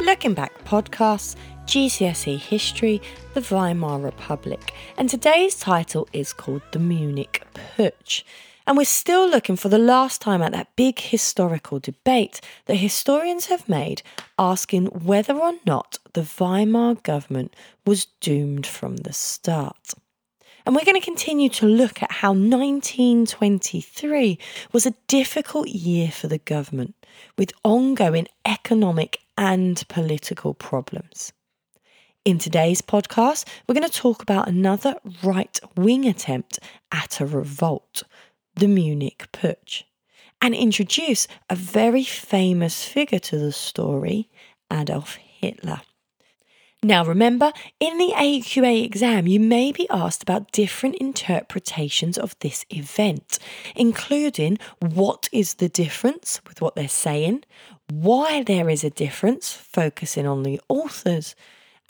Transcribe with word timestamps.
Looking 0.04 0.34
Back 0.34 0.62
podcasts 0.64 1.34
GCSE 1.70 2.37
History, 2.37 3.01
the 3.33 3.42
Weimar 3.42 4.01
Republic, 4.01 4.74
and 4.97 5.09
today's 5.09 5.56
title 5.56 6.09
is 6.12 6.33
called 6.33 6.62
The 6.73 6.80
Munich 6.80 7.45
Putsch. 7.55 8.24
And 8.66 8.77
we're 8.77 8.84
still 8.84 9.30
looking 9.30 9.55
for 9.55 9.69
the 9.69 9.78
last 9.78 10.20
time 10.20 10.42
at 10.42 10.51
that 10.51 10.75
big 10.75 10.98
historical 10.98 11.78
debate 11.78 12.41
that 12.66 12.75
historians 12.75 13.47
have 13.47 13.69
made 13.69 14.02
asking 14.37 14.87
whether 14.87 15.34
or 15.34 15.55
not 15.64 16.01
the 16.14 16.23
Weimar 16.23 16.97
government 16.97 17.55
was 17.87 18.06
doomed 18.19 18.66
from 18.66 18.97
the 18.97 19.12
start. 19.12 19.95
And 20.66 20.75
we're 20.75 20.84
going 20.84 21.00
to 21.00 21.06
continue 21.06 21.50
to 21.50 21.66
look 21.66 22.02
at 22.02 22.11
how 22.11 22.33
1923 22.33 24.39
was 24.73 24.87
a 24.87 24.95
difficult 25.06 25.69
year 25.69 26.11
for 26.11 26.27
the 26.27 26.39
government, 26.39 26.97
with 27.39 27.52
ongoing 27.62 28.27
economic 28.45 29.20
and 29.39 29.87
political 29.87 30.52
problems. 30.52 31.33
In 32.27 32.38
today's 32.38 32.83
podcast, 32.83 33.48
we're 33.67 33.75
going 33.75 33.89
to 33.89 33.91
talk 33.91 34.20
about 34.20 34.47
another 34.47 34.94
right 35.22 35.58
wing 35.75 36.05
attempt 36.05 36.58
at 36.92 37.19
a 37.19 37.25
revolt, 37.25 38.03
the 38.55 38.69
Munich 38.69 39.27
Putsch, 39.33 39.84
and 40.42 40.55
introduce 40.55 41.27
a 41.48 41.56
very 41.56 42.05
famous 42.05 42.84
figure 42.84 43.20
to 43.20 43.39
the 43.39 43.53
story, 43.53 44.28
Adolf 44.70 45.14
Hitler. 45.14 45.81
Now, 46.83 47.06
remember, 47.06 47.55
in 47.81 47.97
the 47.97 48.12
AQA 48.14 48.84
exam, 48.84 49.27
you 49.27 49.41
may 49.41 49.72
be 49.72 49.89
asked 49.89 50.22
about 50.22 50.53
different 50.53 50.97
interpretations 50.97 52.19
of 52.19 52.39
this 52.41 52.66
event, 52.69 53.39
including 53.75 54.59
what 54.81 55.31
is 55.33 55.55
the 55.55 55.70
difference 55.70 56.42
with 56.47 56.61
what 56.61 56.75
they're 56.75 56.87
saying, 56.87 57.44
why 57.89 58.42
there 58.42 58.69
is 58.69 58.84
a 58.84 58.91
difference, 58.91 59.55
focusing 59.55 60.27
on 60.27 60.42
the 60.42 60.61
authors, 60.69 61.34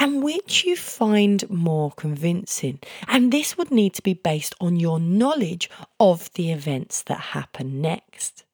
and 0.01 0.23
which 0.23 0.65
you 0.65 0.75
find 0.75 1.49
more 1.51 1.93
convincing. 1.93 2.81
And 3.07 3.31
this 3.31 3.57
would 3.59 3.71
need 3.71 3.93
to 3.95 4.03
be 4.03 4.15
based 4.15 4.55
on 4.59 4.81
your 4.81 4.99
knowledge 4.99 5.71
of 6.01 6.33
the 6.33 6.51
events 6.51 7.03
that 7.03 7.21
happen 7.21 7.83
next. 7.83 8.45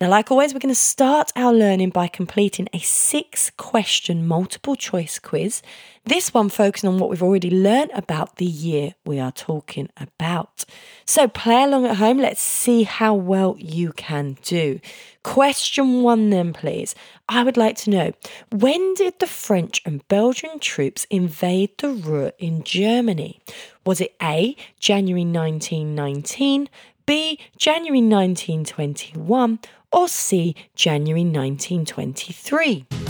Now, 0.00 0.08
like 0.08 0.30
always, 0.30 0.52
we're 0.52 0.60
going 0.60 0.74
to 0.74 0.80
start 0.80 1.30
our 1.36 1.52
learning 1.52 1.90
by 1.90 2.08
completing 2.08 2.68
a 2.72 2.78
six 2.80 3.50
question 3.56 4.26
multiple 4.26 4.74
choice 4.74 5.18
quiz. 5.18 5.62
This 6.04 6.34
one 6.34 6.48
focusing 6.48 6.88
on 6.88 6.98
what 6.98 7.10
we've 7.10 7.22
already 7.22 7.50
learned 7.50 7.92
about 7.94 8.36
the 8.36 8.44
year 8.44 8.94
we 9.04 9.20
are 9.20 9.32
talking 9.32 9.88
about. 9.96 10.64
So, 11.06 11.28
play 11.28 11.62
along 11.62 11.86
at 11.86 11.96
home. 11.96 12.18
Let's 12.18 12.42
see 12.42 12.82
how 12.82 13.14
well 13.14 13.56
you 13.58 13.92
can 13.92 14.36
do. 14.42 14.80
Question 15.24 16.02
one, 16.02 16.28
then, 16.30 16.52
please. 16.52 16.94
I 17.28 17.42
would 17.42 17.56
like 17.56 17.76
to 17.78 17.90
know 17.90 18.12
when 18.52 18.94
did 18.94 19.18
the 19.18 19.26
French 19.26 19.82
and 19.84 20.06
Belgian 20.06 20.58
troops 20.60 21.06
invade 21.10 21.70
the 21.78 21.88
Ruhr 21.88 22.32
in 22.38 22.62
Germany? 22.62 23.40
Was 23.86 24.00
it 24.00 24.14
A, 24.22 24.54
January 24.78 25.24
1919, 25.24 26.68
B, 27.06 27.40
January 27.56 28.02
1921, 28.02 29.58
or 29.92 30.08
C, 30.08 30.54
January 30.74 31.24
1923? 31.24 33.03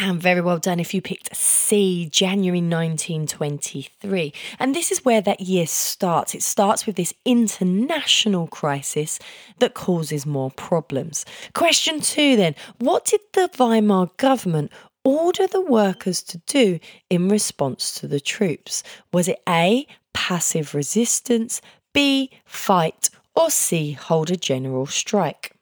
And 0.00 0.22
very 0.22 0.40
well 0.40 0.58
done 0.58 0.78
if 0.78 0.94
you 0.94 1.02
picked 1.02 1.34
C, 1.34 2.08
January 2.08 2.60
1923. 2.60 4.32
And 4.60 4.72
this 4.72 4.92
is 4.92 5.04
where 5.04 5.20
that 5.20 5.40
year 5.40 5.66
starts. 5.66 6.36
It 6.36 6.44
starts 6.44 6.86
with 6.86 6.94
this 6.94 7.12
international 7.24 8.46
crisis 8.46 9.18
that 9.58 9.74
causes 9.74 10.24
more 10.24 10.52
problems. 10.52 11.26
Question 11.52 12.00
two 12.00 12.36
then 12.36 12.54
What 12.78 13.06
did 13.06 13.20
the 13.32 13.50
Weimar 13.58 14.10
government 14.18 14.70
order 15.02 15.48
the 15.48 15.60
workers 15.60 16.22
to 16.22 16.38
do 16.46 16.78
in 17.10 17.28
response 17.28 17.92
to 17.94 18.06
the 18.06 18.20
troops? 18.20 18.84
Was 19.12 19.26
it 19.26 19.42
A, 19.48 19.84
passive 20.12 20.76
resistance, 20.76 21.60
B, 21.92 22.30
fight, 22.44 23.10
or 23.34 23.50
C, 23.50 23.92
hold 23.94 24.30
a 24.30 24.36
general 24.36 24.86
strike? 24.86 25.57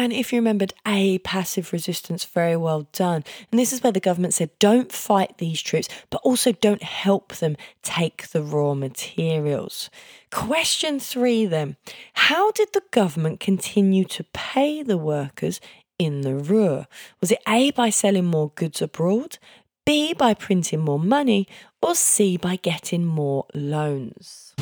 And 0.00 0.12
if 0.12 0.32
you 0.32 0.38
remembered 0.38 0.74
A, 0.86 1.18
passive 1.18 1.72
resistance, 1.72 2.24
very 2.24 2.56
well 2.56 2.86
done. 2.92 3.24
And 3.50 3.58
this 3.58 3.72
is 3.72 3.82
where 3.82 3.92
the 3.92 3.98
government 3.98 4.32
said 4.32 4.56
don't 4.60 4.92
fight 4.92 5.38
these 5.38 5.60
troops, 5.60 5.88
but 6.08 6.20
also 6.22 6.52
don't 6.52 6.84
help 6.84 7.34
them 7.34 7.56
take 7.82 8.28
the 8.28 8.40
raw 8.40 8.74
materials. 8.74 9.90
Question 10.30 11.00
three 11.00 11.46
then 11.46 11.76
How 12.14 12.52
did 12.52 12.72
the 12.72 12.82
government 12.92 13.40
continue 13.40 14.04
to 14.04 14.24
pay 14.32 14.84
the 14.84 14.98
workers 14.98 15.60
in 15.98 16.20
the 16.20 16.36
Ruhr? 16.36 16.86
Was 17.20 17.32
it 17.32 17.42
A, 17.48 17.72
by 17.72 17.90
selling 17.90 18.26
more 18.26 18.52
goods 18.54 18.80
abroad, 18.80 19.38
B, 19.84 20.14
by 20.14 20.32
printing 20.32 20.80
more 20.80 21.00
money, 21.00 21.48
or 21.82 21.96
C, 21.96 22.36
by 22.36 22.54
getting 22.54 23.04
more 23.04 23.46
loans? 23.52 24.54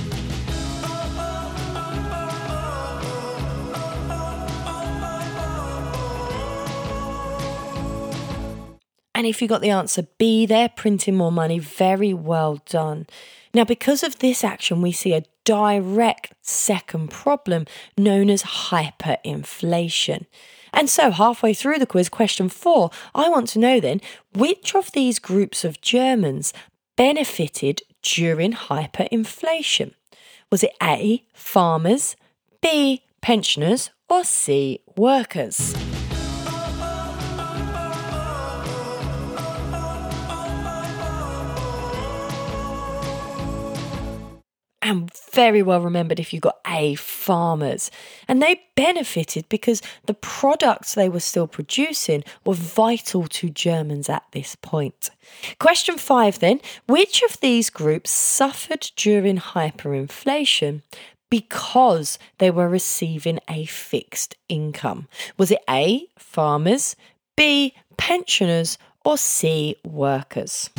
And 9.17 9.27
if 9.27 9.41
you 9.41 9.49
got 9.49 9.63
the 9.63 9.71
answer 9.71 10.07
B 10.19 10.45
there, 10.45 10.69
printing 10.69 11.17
more 11.17 11.33
money, 11.33 11.59
very 11.59 12.13
well 12.13 12.61
done. 12.67 13.07
Now, 13.55 13.65
because 13.65 14.03
of 14.03 14.19
this 14.19 14.45
action, 14.45 14.83
we 14.83 14.93
see 14.93 15.15
a 15.15 15.25
direct 15.45 16.35
second 16.43 17.11
problem 17.11 17.65
known 17.97 18.29
as 18.29 18.43
hyperinflation. 18.43 20.27
And 20.75 20.91
so, 20.91 21.11
halfway 21.11 21.55
through 21.55 21.79
the 21.79 21.87
quiz, 21.87 22.11
question 22.11 22.51
four, 22.51 22.91
I 23.15 23.31
want 23.31 23.49
to 23.49 23.59
know 23.59 23.81
then 23.81 24.03
which 24.35 24.75
of 24.75 24.93
these 24.93 25.19
groups 25.19 25.65
of 25.65 25.81
Germans 25.81 26.53
benefited 26.97 27.81
during 28.03 28.53
hyperinflation? 28.53 29.95
Was 30.53 30.63
it 30.63 30.75
A, 30.83 31.25
farmers, 31.33 32.17
B, 32.61 33.03
pensioners, 33.23 33.89
or 34.11 34.25
C, 34.25 34.81
workers? 34.95 35.75
And 44.87 45.13
very 45.33 45.63
well 45.63 45.81
remembered 45.81 46.21
if 46.21 46.33
you 46.33 46.39
got 46.39 46.61
A, 46.65 46.95
farmers. 46.95 47.91
And 48.29 48.41
they 48.41 48.63
benefited 48.77 49.49
because 49.49 49.83
the 50.07 50.15
products 50.15 50.95
they 50.95 51.09
were 51.09 51.21
still 51.21 51.49
producing 51.49 52.23
were 52.45 52.55
vital 52.55 53.27
to 53.27 53.51
Germans 53.51 54.09
at 54.09 54.23
this 54.31 54.55
point. 54.55 55.11
Question 55.59 55.99
five 55.99 56.39
then 56.39 56.61
Which 56.87 57.23
of 57.25 57.41
these 57.41 57.69
groups 57.69 58.11
suffered 58.11 58.93
during 58.95 59.39
hyperinflation? 59.39 60.83
Because 61.31 62.17
they 62.39 62.53
were 62.53 62.69
receiving 62.69 63.41
a 63.51 63.65
fixed 63.65 64.37
income. 64.49 65.09
Was 65.37 65.51
it 65.51 65.65
A, 65.69 66.07
farmers, 66.17 66.95
B, 67.37 67.75
pensioners, 67.97 68.79
or 69.05 69.19
C, 69.19 69.75
workers? 69.85 70.71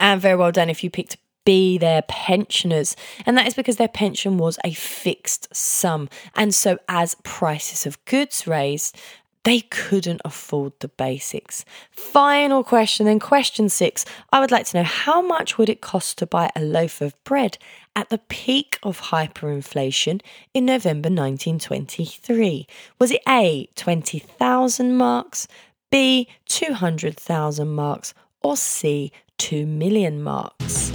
And 0.00 0.20
very 0.20 0.34
well 0.36 0.50
done 0.50 0.70
if 0.70 0.82
you 0.82 0.90
picked 0.90 1.16
B, 1.44 1.78
their 1.78 2.02
pensioners. 2.02 2.96
And 3.24 3.38
that 3.38 3.46
is 3.46 3.54
because 3.54 3.76
their 3.76 3.88
pension 3.88 4.36
was 4.36 4.58
a 4.64 4.72
fixed 4.72 5.54
sum. 5.54 6.08
And 6.34 6.52
so, 6.54 6.78
as 6.88 7.14
prices 7.22 7.86
of 7.86 8.04
goods 8.04 8.46
raised, 8.46 8.96
They 9.42 9.60
couldn't 9.62 10.20
afford 10.24 10.72
the 10.80 10.88
basics. 10.88 11.64
Final 11.90 12.62
question, 12.62 13.06
then 13.06 13.18
question 13.18 13.70
six. 13.70 14.04
I 14.32 14.40
would 14.40 14.50
like 14.50 14.66
to 14.66 14.76
know 14.78 14.82
how 14.84 15.22
much 15.22 15.56
would 15.56 15.70
it 15.70 15.80
cost 15.80 16.18
to 16.18 16.26
buy 16.26 16.50
a 16.54 16.60
loaf 16.60 17.00
of 17.00 17.14
bread 17.24 17.56
at 17.96 18.10
the 18.10 18.18
peak 18.18 18.78
of 18.82 19.00
hyperinflation 19.00 20.20
in 20.52 20.66
November 20.66 21.08
1923? 21.08 22.66
Was 22.98 23.10
it 23.10 23.22
A, 23.26 23.66
20,000 23.76 24.96
marks, 24.96 25.48
B, 25.90 26.28
200,000 26.46 27.66
marks, 27.68 28.12
or 28.42 28.58
C, 28.58 29.10
2 29.40 29.64
million 29.64 30.22
marks? 30.22 30.92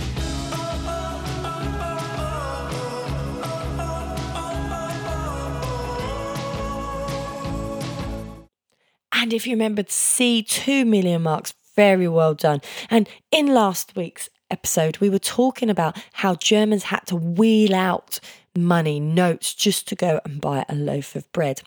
And 9.12 9.34
if 9.34 9.48
you 9.48 9.54
remembered 9.54 9.90
C, 9.90 10.44
2 10.44 10.86
million 10.86 11.24
marks, 11.24 11.56
very 11.76 12.08
well 12.08 12.36
done. 12.36 12.62
And 12.92 13.10
in 13.32 13.48
last 13.48 13.96
week's 13.96 14.30
episode, 14.52 15.00
we 15.00 15.10
were 15.10 15.18
talking 15.18 15.72
about 15.72 15.98
how 16.14 16.36
Germans 16.36 16.84
had 16.84 17.08
to 17.08 17.16
wheel 17.16 17.74
out 17.74 18.20
money, 18.56 19.00
notes, 19.00 19.56
just 19.56 19.88
to 19.88 19.96
go 19.96 20.22
and 20.24 20.40
buy 20.40 20.66
a 20.70 20.76
loaf 20.76 21.16
of 21.16 21.30
bread. 21.32 21.64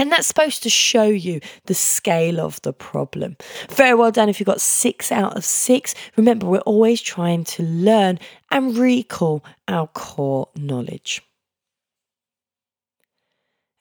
And 0.00 0.10
that's 0.10 0.26
supposed 0.26 0.62
to 0.62 0.70
show 0.70 1.04
you 1.04 1.40
the 1.66 1.74
scale 1.74 2.40
of 2.40 2.58
the 2.62 2.72
problem. 2.72 3.36
Very 3.68 3.94
well 3.94 4.10
done 4.10 4.30
if 4.30 4.40
you 4.40 4.46
got 4.46 4.62
six 4.62 5.12
out 5.12 5.36
of 5.36 5.44
six. 5.44 5.94
Remember, 6.16 6.46
we're 6.46 6.60
always 6.60 7.02
trying 7.02 7.44
to 7.44 7.62
learn 7.62 8.18
and 8.50 8.78
recall 8.78 9.44
our 9.68 9.88
core 9.88 10.48
knowledge. 10.56 11.20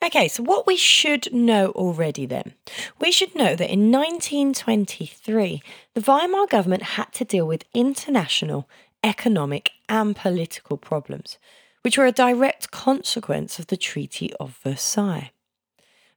Okay, 0.04 0.28
so 0.28 0.44
what 0.44 0.68
we 0.68 0.76
should 0.76 1.32
know 1.34 1.70
already 1.70 2.26
then. 2.26 2.54
We 3.00 3.14
should 3.14 3.34
know 3.34 3.56
that 3.56 3.72
in 3.72 3.90
1923, 3.90 5.64
the 5.94 6.02
Weimar 6.02 6.48
government 6.48 6.84
had 6.84 7.14
to 7.14 7.24
deal 7.24 7.48
with 7.48 7.64
international 7.74 8.68
economic 9.06 9.72
and 9.88 10.18
political 10.18 10.76
problems, 10.76 11.38
which 11.82 11.98
were 11.98 12.08
a 12.08 12.12
direct 12.12 12.72
consequence 12.72 13.58
of 13.58 13.68
the 13.68 13.78
Treaty 13.78 14.34
of 14.34 14.60
Versailles. 14.62 15.32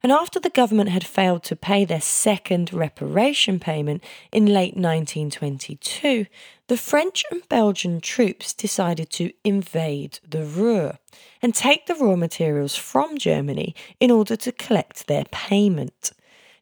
And 0.03 0.11
after 0.11 0.37
the 0.37 0.49
government 0.49 0.89
had 0.89 1.07
failed 1.07 1.43
to 1.43 1.55
pay 1.55 1.85
their 1.85 2.01
second 2.01 2.73
reparation 2.73 3.57
payment 3.57 4.03
in 4.33 4.47
late 4.47 4.75
1922, 4.75 6.25
the 6.67 6.75
French 6.75 7.23
and 7.31 7.47
Belgian 7.47 8.01
troops 8.01 8.53
decided 8.53 9.09
to 9.11 9.31
invade 9.45 10.19
the 10.27 10.43
Ruhr 10.43 10.99
and 11.41 11.55
take 11.55 11.85
the 11.85 11.95
raw 11.95 12.17
materials 12.17 12.75
from 12.75 13.17
Germany 13.17 13.73
in 14.01 14.11
order 14.11 14.35
to 14.35 14.51
collect 14.51 15.07
their 15.07 15.23
payment. 15.31 16.11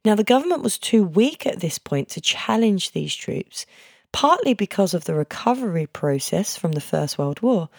Now, 0.05 0.13
the 0.13 0.23
government 0.23 0.61
was 0.61 0.77
too 0.77 1.03
weak 1.03 1.47
at 1.47 1.61
this 1.61 1.79
point 1.79 2.09
to 2.09 2.21
challenge 2.21 2.91
these 2.91 3.15
troops, 3.15 3.65
partly 4.11 4.53
because 4.53 4.93
of 4.93 5.05
the 5.05 5.15
recovery 5.15 5.87
process 5.87 6.57
from 6.57 6.73
the 6.73 6.81
First 6.81 7.17
World 7.17 7.41
War, 7.41 7.69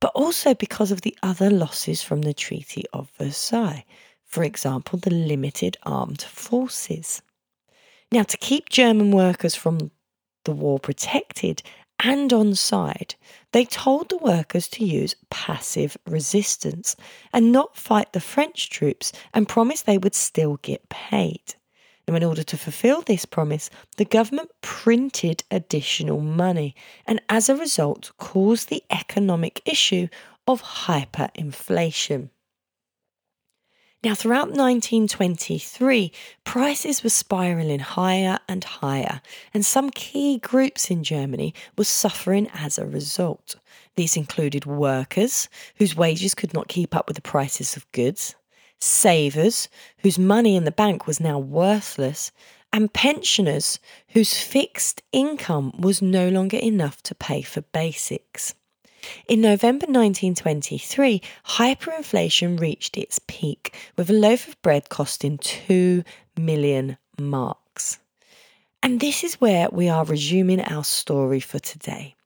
but 0.00 0.10
also 0.16 0.52
because 0.52 0.90
of 0.90 1.02
the 1.02 1.16
other 1.22 1.48
losses 1.48 2.02
from 2.02 2.22
the 2.22 2.34
Treaty 2.34 2.82
of 2.92 3.08
Versailles 3.18 3.84
for 4.32 4.42
example, 4.42 4.98
the 4.98 5.10
limited 5.10 5.76
armed 5.82 6.22
forces. 6.22 7.20
Now, 8.10 8.22
to 8.22 8.38
keep 8.38 8.70
German 8.70 9.10
workers 9.10 9.54
from 9.54 9.90
the 10.44 10.52
war 10.52 10.78
protected 10.78 11.62
and 12.02 12.32
on 12.32 12.54
side, 12.54 13.14
they 13.52 13.66
told 13.66 14.08
the 14.08 14.16
workers 14.16 14.68
to 14.68 14.86
use 14.86 15.14
passive 15.28 15.98
resistance 16.06 16.96
and 17.34 17.52
not 17.52 17.76
fight 17.76 18.14
the 18.14 18.20
French 18.20 18.70
troops 18.70 19.12
and 19.34 19.46
promised 19.46 19.84
they 19.84 19.98
would 19.98 20.14
still 20.14 20.56
get 20.62 20.88
paid. 20.88 21.54
Now, 22.08 22.14
in 22.14 22.24
order 22.24 22.42
to 22.42 22.56
fulfill 22.56 23.02
this 23.02 23.26
promise, 23.26 23.68
the 23.98 24.06
government 24.06 24.50
printed 24.62 25.44
additional 25.50 26.20
money 26.20 26.74
and 27.06 27.20
as 27.28 27.50
a 27.50 27.56
result 27.56 28.12
caused 28.16 28.70
the 28.70 28.82
economic 28.90 29.60
issue 29.66 30.08
of 30.48 30.62
hyperinflation. 30.62 32.30
Now, 34.04 34.16
throughout 34.16 34.48
1923, 34.48 36.10
prices 36.42 37.04
were 37.04 37.10
spiraling 37.10 37.78
higher 37.78 38.40
and 38.48 38.64
higher, 38.64 39.20
and 39.54 39.64
some 39.64 39.90
key 39.90 40.38
groups 40.38 40.90
in 40.90 41.04
Germany 41.04 41.54
were 41.78 41.84
suffering 41.84 42.50
as 42.52 42.78
a 42.78 42.86
result. 42.86 43.54
These 43.94 44.16
included 44.16 44.66
workers, 44.66 45.48
whose 45.76 45.94
wages 45.94 46.34
could 46.34 46.52
not 46.52 46.66
keep 46.66 46.96
up 46.96 47.06
with 47.06 47.14
the 47.14 47.22
prices 47.22 47.76
of 47.76 47.90
goods, 47.92 48.34
savers, 48.80 49.68
whose 49.98 50.18
money 50.18 50.56
in 50.56 50.64
the 50.64 50.72
bank 50.72 51.06
was 51.06 51.20
now 51.20 51.38
worthless, 51.38 52.32
and 52.72 52.92
pensioners, 52.92 53.78
whose 54.08 54.36
fixed 54.36 55.00
income 55.12 55.72
was 55.78 56.02
no 56.02 56.28
longer 56.28 56.56
enough 56.56 57.04
to 57.04 57.14
pay 57.14 57.42
for 57.42 57.60
basics. 57.60 58.54
In 59.28 59.40
November 59.40 59.86
1923, 59.86 61.22
hyperinflation 61.46 62.60
reached 62.60 62.96
its 62.96 63.20
peak, 63.26 63.74
with 63.96 64.10
a 64.10 64.14
loaf 64.14 64.48
of 64.48 64.60
bread 64.62 64.88
costing 64.88 65.38
2 65.38 66.04
million 66.36 66.96
marks. 67.18 67.98
And 68.82 69.00
this 69.00 69.22
is 69.22 69.40
where 69.40 69.68
we 69.70 69.88
are 69.88 70.04
resuming 70.04 70.60
our 70.60 70.84
story 70.84 71.40
for 71.40 71.58
today. 71.58 72.16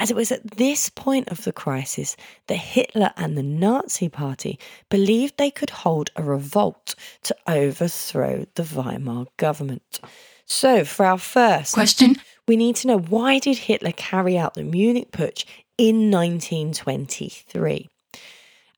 As 0.00 0.10
it 0.10 0.16
was 0.16 0.30
at 0.30 0.52
this 0.52 0.90
point 0.90 1.28
of 1.28 1.42
the 1.42 1.52
crisis 1.52 2.16
that 2.46 2.56
Hitler 2.56 3.12
and 3.16 3.36
the 3.36 3.42
Nazi 3.42 4.08
Party 4.08 4.58
believed 4.90 5.36
they 5.36 5.50
could 5.50 5.70
hold 5.70 6.10
a 6.14 6.22
revolt 6.22 6.94
to 7.24 7.36
overthrow 7.48 8.46
the 8.54 8.62
Weimar 8.62 9.26
government. 9.36 10.00
So, 10.46 10.84
for 10.84 11.04
our 11.04 11.18
first 11.18 11.74
question, 11.74 12.16
we 12.46 12.56
need 12.56 12.76
to 12.76 12.86
know 12.86 12.98
why 12.98 13.38
did 13.38 13.58
Hitler 13.58 13.92
carry 13.92 14.38
out 14.38 14.54
the 14.54 14.62
Munich 14.62 15.10
Putsch 15.10 15.44
in 15.78 16.10
1923. 16.10 17.88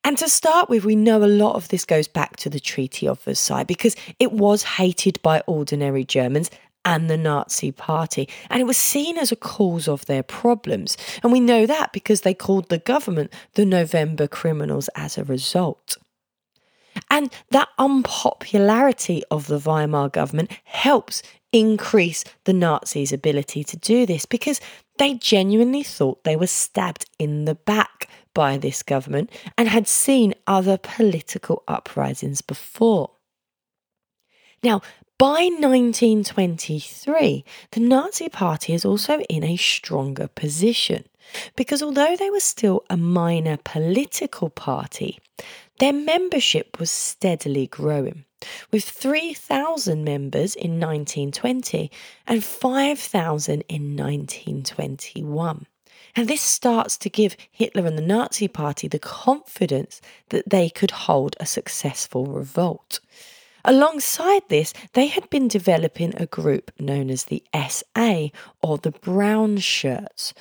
And 0.03 0.17
to 0.19 0.29
start 0.29 0.71
with, 0.71 0.85
we 0.85 0.97
know 0.97 1.23
a 1.23 1.27
lot 1.27 1.57
of 1.57 1.69
this 1.69 1.85
goes 1.85 2.09
back 2.09 2.37
to 2.37 2.49
the 2.49 2.61
Treaty 2.61 3.07
of 3.07 3.21
Versailles 3.23 3.65
because 3.65 3.97
it 4.19 4.33
was 4.33 4.63
hated 4.63 5.21
by 5.23 5.43
ordinary 5.47 6.05
Germans 6.05 6.51
and 6.85 7.11
the 7.11 7.17
Nazi 7.17 7.73
Party, 7.73 8.27
and 8.49 8.61
it 8.61 8.65
was 8.65 8.79
seen 8.79 9.19
as 9.19 9.31
a 9.31 9.37
cause 9.37 9.87
of 9.87 10.07
their 10.07 10.23
problems. 10.23 10.97
And 11.23 11.31
we 11.31 11.41
know 11.41 11.67
that 11.67 11.93
because 11.93 12.23
they 12.23 12.33
called 12.33 12.69
the 12.69 12.79
government 12.79 13.33
the 13.55 13.67
November 13.67 14.27
criminals 14.27 14.89
as 14.95 15.19
a 15.19 15.25
result. 15.25 15.99
And 17.11 17.33
that 17.51 17.69
unpopularity 17.79 19.23
of 19.31 19.49
the 19.49 19.59
Weimar 19.59 20.09
government 20.09 20.53
helps 20.65 21.23
increase 21.53 22.25
the 22.45 22.53
Nazis' 22.53 23.13
ability 23.13 23.65
to 23.65 23.77
do 23.77 24.07
this 24.07 24.25
because 24.25 24.61
they 24.99 25.15
genuinely 25.15 25.83
thought 25.83 26.23
they 26.23 26.37
were 26.37 26.47
stabbed 26.47 27.07
in 27.19 27.45
the 27.45 27.57
back 27.57 28.09
by 28.33 28.57
this 28.57 28.83
government 28.85 29.31
and 29.59 29.69
had 29.69 29.89
seen 29.89 30.35
other 30.47 30.79
political 30.79 31.65
uprisings 31.67 32.43
before. 32.43 33.11
Now, 34.63 34.83
by 35.19 35.51
1923, 35.59 37.45
the 37.73 37.81
Nazi 37.81 38.29
Party 38.29 38.73
is 38.73 38.85
also 38.85 39.21
in 39.23 39.43
a 39.43 39.57
stronger 39.57 40.29
position 40.29 41.05
because 41.57 41.83
although 41.83 42.17
they 42.17 42.31
were 42.31 42.41
still 42.41 42.85
a 42.91 42.97
minor 42.97 43.59
political 43.65 44.51
party, 44.51 45.19
their 45.79 45.93
membership 45.93 46.79
was 46.79 46.91
steadily 46.91 47.67
growing 47.67 48.25
with 48.71 48.85
3,000 48.85 50.05
members 50.05 50.55
in 50.55 50.81
1920 50.81 51.91
and 52.27 52.43
5,000 52.43 53.63
in 53.69 53.97
1921. 53.97 55.67
And 56.17 56.29
this 56.29 56.43
starts 56.43 56.97
to 56.99 57.11
give 57.11 57.37
Hitler 57.51 57.87
and 57.87 57.97
the 57.97 58.03
Nazi 58.03 58.49
Party 58.49 58.89
the 58.89 58.99
confidence 58.99 60.01
that 60.31 60.49
they 60.49 60.69
could 60.69 60.91
hold 60.91 61.37
a 61.39 61.47
successful 61.47 62.27
revolt. 62.27 63.01
Alongside 63.65 64.43
this, 64.49 64.73
they 64.95 65.07
had 65.07 65.29
been 65.31 65.47
developing 65.47 66.15
a 66.17 66.27
group 66.27 66.73
known 66.81 67.11
as 67.11 67.25
the 67.25 67.43
SA 67.69 68.29
or 68.63 68.79
the 68.79 68.91
Brown 68.91 69.59
Shirts 69.59 70.33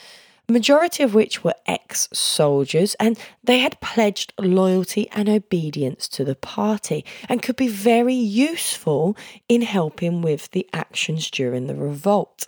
majority 0.54 1.04
of 1.04 1.14
which 1.14 1.44
were 1.44 1.56
ex 1.66 2.08
soldiers, 2.14 2.96
and 3.00 3.18
they 3.44 3.60
had 3.60 3.80
pledged 3.82 4.34
loyalty 4.40 5.10
and 5.12 5.30
obedience 5.30 6.08
to 6.10 6.24
the 6.24 6.36
party 6.36 7.06
and 7.28 7.42
could 7.42 7.56
be 7.56 7.68
very 7.68 8.14
useful 8.14 9.16
in 9.48 9.62
helping 9.62 10.22
with 10.22 10.52
the 10.52 10.68
actions 10.74 11.30
during 11.30 11.68
the 11.68 11.76
revolt. 11.76 12.48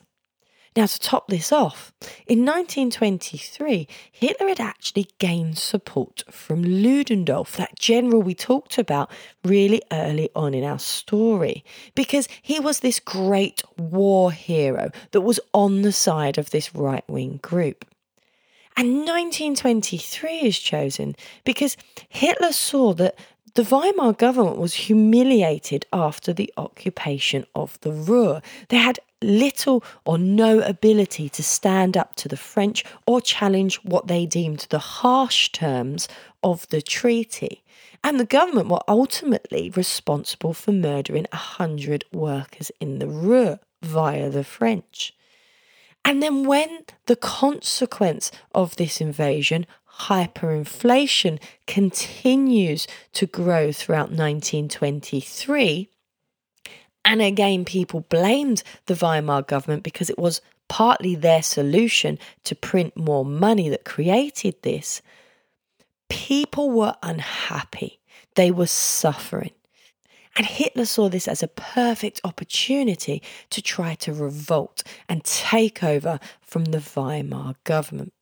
Now, 0.73 0.85
to 0.85 0.99
top 0.99 1.27
this 1.27 1.51
off, 1.51 1.91
in 2.25 2.45
1923, 2.45 3.89
Hitler 4.09 4.47
had 4.47 4.61
actually 4.61 5.07
gained 5.19 5.57
support 5.57 6.23
from 6.31 6.63
Ludendorff, 6.63 7.57
that 7.57 7.77
general 7.77 8.21
we 8.21 8.33
talked 8.33 8.77
about 8.77 9.11
really 9.43 9.81
early 9.91 10.29
on 10.33 10.53
in 10.53 10.63
our 10.63 10.79
story, 10.79 11.65
because 11.93 12.29
he 12.41 12.57
was 12.57 12.79
this 12.79 13.01
great 13.01 13.61
war 13.77 14.31
hero 14.31 14.91
that 15.11 15.21
was 15.21 15.41
on 15.53 15.81
the 15.81 15.91
side 15.91 16.37
of 16.37 16.51
this 16.51 16.73
right 16.73 17.07
wing 17.09 17.39
group. 17.41 17.83
And 18.77 18.99
1923 18.99 20.39
is 20.39 20.57
chosen 20.57 21.15
because 21.43 21.75
Hitler 22.07 22.53
saw 22.53 22.93
that 22.93 23.19
the 23.53 23.63
Weimar 23.63 24.13
government 24.13 24.57
was 24.57 24.73
humiliated 24.73 25.85
after 25.91 26.33
the 26.33 26.53
occupation 26.57 27.45
of 27.53 27.79
the 27.81 27.91
Ruhr. 27.91 28.41
They 28.69 28.77
had 28.77 28.99
little 29.21 29.83
or 30.05 30.17
no 30.17 30.59
ability 30.61 31.29
to 31.29 31.43
stand 31.43 31.95
up 31.95 32.15
to 32.15 32.27
the 32.27 32.37
French 32.37 32.83
or 33.05 33.21
challenge 33.21 33.75
what 33.83 34.07
they 34.07 34.25
deemed 34.25 34.67
the 34.69 34.79
harsh 34.79 35.49
terms 35.49 36.07
of 36.43 36.67
the 36.69 36.81
treaty. 36.81 37.63
And 38.03 38.19
the 38.19 38.25
government 38.25 38.69
were 38.69 38.81
ultimately 38.87 39.69
responsible 39.69 40.53
for 40.53 40.71
murdering 40.71 41.27
a 41.31 41.37
hundred 41.37 42.05
workers 42.11 42.71
in 42.79 42.99
the 42.99 43.07
Ruhr 43.07 43.59
via 43.83 44.29
the 44.29 44.43
French. 44.43 45.13
And 46.03 46.23
then, 46.23 46.45
when 46.45 46.85
the 47.05 47.15
consequence 47.15 48.31
of 48.55 48.75
this 48.77 49.01
invasion, 49.01 49.67
hyperinflation, 50.07 51.39
continues 51.67 52.87
to 53.13 53.25
grow 53.25 53.71
throughout 53.71 54.09
1923, 54.09 55.89
and 57.03 57.21
again, 57.21 57.65
people 57.65 58.01
blamed 58.01 58.63
the 58.85 58.95
Weimar 58.95 59.41
government 59.41 59.83
because 59.83 60.09
it 60.09 60.19
was 60.19 60.41
partly 60.67 61.15
their 61.15 61.41
solution 61.41 62.19
to 62.43 62.55
print 62.55 62.95
more 62.95 63.25
money 63.25 63.69
that 63.69 63.85
created 63.85 64.55
this. 64.61 65.01
People 66.09 66.69
were 66.69 66.95
unhappy, 67.01 67.99
they 68.35 68.51
were 68.51 68.67
suffering. 68.67 69.51
And 70.37 70.45
Hitler 70.45 70.85
saw 70.85 71.09
this 71.09 71.27
as 71.27 71.43
a 71.43 71.47
perfect 71.49 72.21
opportunity 72.23 73.21
to 73.49 73.61
try 73.61 73.95
to 73.95 74.13
revolt 74.13 74.81
and 75.09 75.25
take 75.25 75.83
over 75.83 76.19
from 76.41 76.65
the 76.65 76.79
Weimar 76.79 77.55
government. 77.65 78.13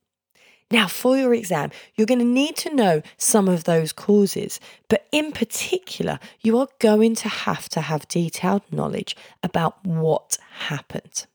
Now, 0.71 0.87
for 0.87 1.17
your 1.17 1.33
exam, 1.33 1.71
you're 1.95 2.05
going 2.05 2.19
to 2.19 2.25
need 2.25 2.55
to 2.57 2.73
know 2.73 3.01
some 3.17 3.47
of 3.47 3.63
those 3.63 3.91
causes, 3.91 4.59
but 4.87 5.07
in 5.11 5.31
particular, 5.31 6.19
you 6.41 6.59
are 6.59 6.67
going 6.77 7.15
to 7.15 7.29
have 7.29 7.69
to 7.69 7.81
have 7.81 8.07
detailed 8.07 8.61
knowledge 8.71 9.15
about 9.41 9.83
what 9.83 10.37
happened. 10.67 11.25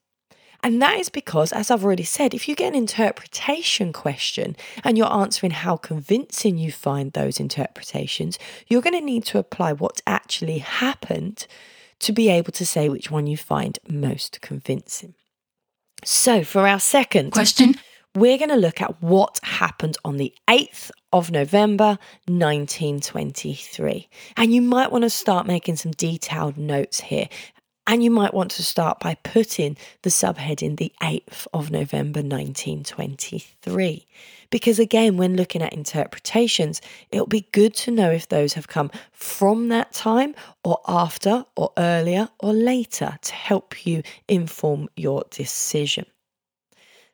And 0.62 0.80
that 0.80 0.98
is 0.98 1.10
because, 1.10 1.52
as 1.52 1.70
I've 1.70 1.84
already 1.84 2.04
said, 2.04 2.32
if 2.32 2.48
you 2.48 2.54
get 2.54 2.68
an 2.68 2.78
interpretation 2.78 3.92
question 3.92 4.56
and 4.82 4.96
you're 4.96 5.12
answering 5.12 5.50
how 5.50 5.76
convincing 5.76 6.56
you 6.56 6.72
find 6.72 7.12
those 7.12 7.38
interpretations, 7.38 8.38
you're 8.66 8.80
going 8.80 8.98
to 8.98 9.04
need 9.04 9.26
to 9.26 9.38
apply 9.38 9.74
what 9.74 10.00
actually 10.06 10.58
happened 10.58 11.46
to 11.98 12.12
be 12.12 12.30
able 12.30 12.52
to 12.52 12.64
say 12.64 12.88
which 12.88 13.10
one 13.10 13.26
you 13.26 13.36
find 13.36 13.78
most 13.86 14.40
convincing. 14.40 15.14
So, 16.02 16.44
for 16.44 16.66
our 16.66 16.80
second 16.80 17.32
question, 17.32 17.74
we're 18.14 18.38
going 18.38 18.50
to 18.50 18.56
look 18.56 18.80
at 18.80 19.02
what 19.02 19.40
happened 19.42 19.96
on 20.04 20.16
the 20.16 20.32
8th 20.48 20.90
of 21.12 21.30
November 21.32 21.98
1923. 22.26 24.08
And 24.36 24.54
you 24.54 24.62
might 24.62 24.92
want 24.92 25.02
to 25.02 25.10
start 25.10 25.46
making 25.46 25.76
some 25.76 25.92
detailed 25.92 26.56
notes 26.56 27.00
here. 27.00 27.28
And 27.86 28.02
you 28.02 28.10
might 28.10 28.32
want 28.32 28.50
to 28.52 28.62
start 28.62 28.98
by 29.00 29.16
putting 29.16 29.76
the 30.02 30.10
subheading 30.10 30.78
the 30.78 30.92
8th 31.02 31.46
of 31.52 31.70
November 31.70 32.20
1923. 32.20 34.06
Because 34.48 34.78
again, 34.78 35.16
when 35.16 35.36
looking 35.36 35.60
at 35.60 35.74
interpretations, 35.74 36.80
it'll 37.10 37.26
be 37.26 37.48
good 37.52 37.74
to 37.74 37.90
know 37.90 38.10
if 38.10 38.28
those 38.28 38.54
have 38.54 38.68
come 38.68 38.90
from 39.12 39.68
that 39.68 39.92
time 39.92 40.34
or 40.62 40.78
after 40.88 41.44
or 41.56 41.72
earlier 41.76 42.28
or 42.38 42.54
later 42.54 43.18
to 43.20 43.32
help 43.34 43.84
you 43.84 44.02
inform 44.28 44.88
your 44.96 45.24
decision. 45.30 46.06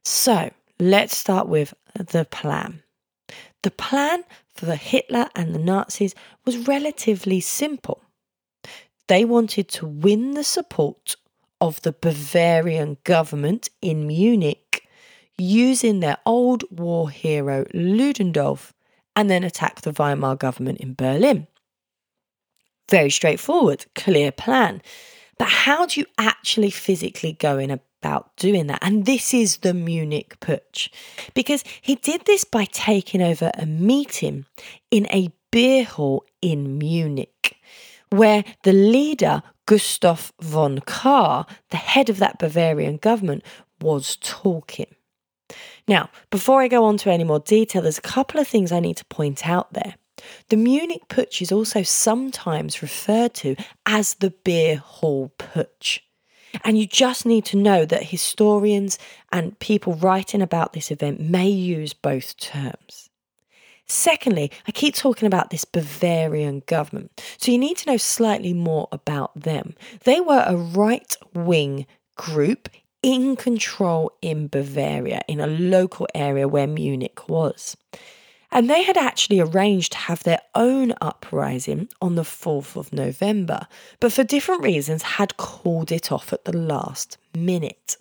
So, 0.04 0.50
Let's 0.80 1.14
start 1.14 1.46
with 1.46 1.74
the 1.94 2.24
plan. 2.24 2.82
The 3.62 3.70
plan 3.70 4.24
for 4.54 4.64
the 4.64 4.76
Hitler 4.76 5.28
and 5.36 5.54
the 5.54 5.58
Nazis 5.58 6.14
was 6.46 6.66
relatively 6.66 7.40
simple. 7.40 8.02
They 9.06 9.26
wanted 9.26 9.68
to 9.68 9.86
win 9.86 10.32
the 10.32 10.42
support 10.44 11.16
of 11.60 11.82
the 11.82 11.92
Bavarian 11.92 12.96
government 13.04 13.68
in 13.82 14.06
Munich 14.06 14.88
using 15.36 16.00
their 16.00 16.16
old 16.24 16.64
war 16.70 17.10
hero 17.10 17.66
Ludendorff 17.74 18.72
and 19.14 19.28
then 19.28 19.44
attack 19.44 19.82
the 19.82 19.92
Weimar 19.92 20.36
government 20.36 20.80
in 20.80 20.94
Berlin. 20.94 21.46
Very 22.88 23.10
straightforward, 23.10 23.84
clear 23.94 24.32
plan. 24.32 24.80
But 25.38 25.48
how 25.48 25.84
do 25.84 26.00
you 26.00 26.06
actually 26.16 26.70
physically 26.70 27.34
go 27.34 27.58
in 27.58 27.70
about 28.00 28.34
doing 28.36 28.66
that. 28.68 28.78
And 28.82 29.04
this 29.04 29.34
is 29.34 29.58
the 29.58 29.74
Munich 29.74 30.38
Putsch. 30.40 30.88
Because 31.34 31.62
he 31.80 31.96
did 31.96 32.24
this 32.24 32.44
by 32.44 32.64
taking 32.64 33.22
over 33.22 33.50
a 33.54 33.66
meeting 33.66 34.46
in 34.90 35.06
a 35.10 35.30
beer 35.50 35.84
hall 35.84 36.24
in 36.40 36.78
Munich, 36.78 37.56
where 38.10 38.44
the 38.62 38.72
leader, 38.72 39.42
Gustav 39.66 40.32
von 40.40 40.80
Kahr, 40.80 41.46
the 41.70 41.76
head 41.76 42.08
of 42.08 42.18
that 42.18 42.38
Bavarian 42.38 42.96
government, 42.96 43.44
was 43.80 44.16
talking. 44.20 44.94
Now, 45.86 46.10
before 46.30 46.62
I 46.62 46.68
go 46.68 46.84
on 46.84 46.96
to 46.98 47.10
any 47.10 47.24
more 47.24 47.40
detail, 47.40 47.82
there's 47.82 47.98
a 47.98 48.02
couple 48.02 48.40
of 48.40 48.46
things 48.46 48.72
I 48.72 48.80
need 48.80 48.96
to 48.98 49.04
point 49.06 49.46
out 49.46 49.72
there. 49.72 49.96
The 50.48 50.56
Munich 50.56 51.08
Putsch 51.08 51.40
is 51.40 51.50
also 51.50 51.82
sometimes 51.82 52.82
referred 52.82 53.34
to 53.34 53.56
as 53.86 54.14
the 54.14 54.30
beer 54.30 54.76
hall 54.76 55.32
putsch. 55.38 56.00
And 56.64 56.78
you 56.78 56.86
just 56.86 57.26
need 57.26 57.44
to 57.46 57.56
know 57.56 57.84
that 57.84 58.04
historians 58.04 58.98
and 59.32 59.58
people 59.58 59.94
writing 59.94 60.42
about 60.42 60.72
this 60.72 60.90
event 60.90 61.20
may 61.20 61.48
use 61.48 61.92
both 61.92 62.36
terms. 62.36 63.10
Secondly, 63.86 64.52
I 64.68 64.70
keep 64.70 64.94
talking 64.94 65.26
about 65.26 65.50
this 65.50 65.64
Bavarian 65.64 66.62
government. 66.66 67.20
So 67.38 67.50
you 67.50 67.58
need 67.58 67.76
to 67.78 67.90
know 67.90 67.96
slightly 67.96 68.52
more 68.52 68.88
about 68.92 69.38
them. 69.40 69.74
They 70.04 70.20
were 70.20 70.44
a 70.46 70.56
right 70.56 71.16
wing 71.34 71.86
group 72.16 72.68
in 73.02 73.34
control 73.34 74.12
in 74.22 74.46
Bavaria, 74.46 75.22
in 75.26 75.40
a 75.40 75.46
local 75.46 76.06
area 76.14 76.46
where 76.46 76.66
Munich 76.66 77.28
was. 77.28 77.76
And 78.52 78.68
they 78.68 78.82
had 78.82 78.96
actually 78.96 79.40
arranged 79.40 79.92
to 79.92 79.98
have 79.98 80.24
their 80.24 80.40
own 80.54 80.92
uprising 81.00 81.88
on 82.02 82.16
the 82.16 82.22
4th 82.22 82.76
of 82.76 82.92
November, 82.92 83.68
but 84.00 84.12
for 84.12 84.24
different 84.24 84.62
reasons 84.62 85.02
had 85.02 85.36
called 85.36 85.92
it 85.92 86.10
off 86.10 86.32
at 86.32 86.44
the 86.44 86.56
last 86.56 87.16
minute. 87.34 87.96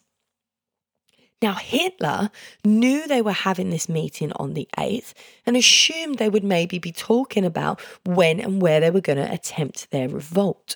Now, 1.41 1.53
Hitler 1.53 2.31
knew 2.65 3.07
they 3.07 3.21
were 3.21 3.31
having 3.31 3.69
this 3.69 3.87
meeting 3.87 4.33
on 4.33 4.55
the 4.55 4.67
8th 4.77 5.13
and 5.45 5.55
assumed 5.55 6.17
they 6.17 6.29
would 6.29 6.43
maybe 6.43 6.79
be 6.79 6.91
talking 6.91 7.45
about 7.45 7.79
when 8.03 8.41
and 8.41 8.61
where 8.61 8.81
they 8.81 8.91
were 8.91 8.99
going 8.99 9.17
to 9.17 9.31
attempt 9.31 9.91
their 9.91 10.09
revolt. 10.09 10.75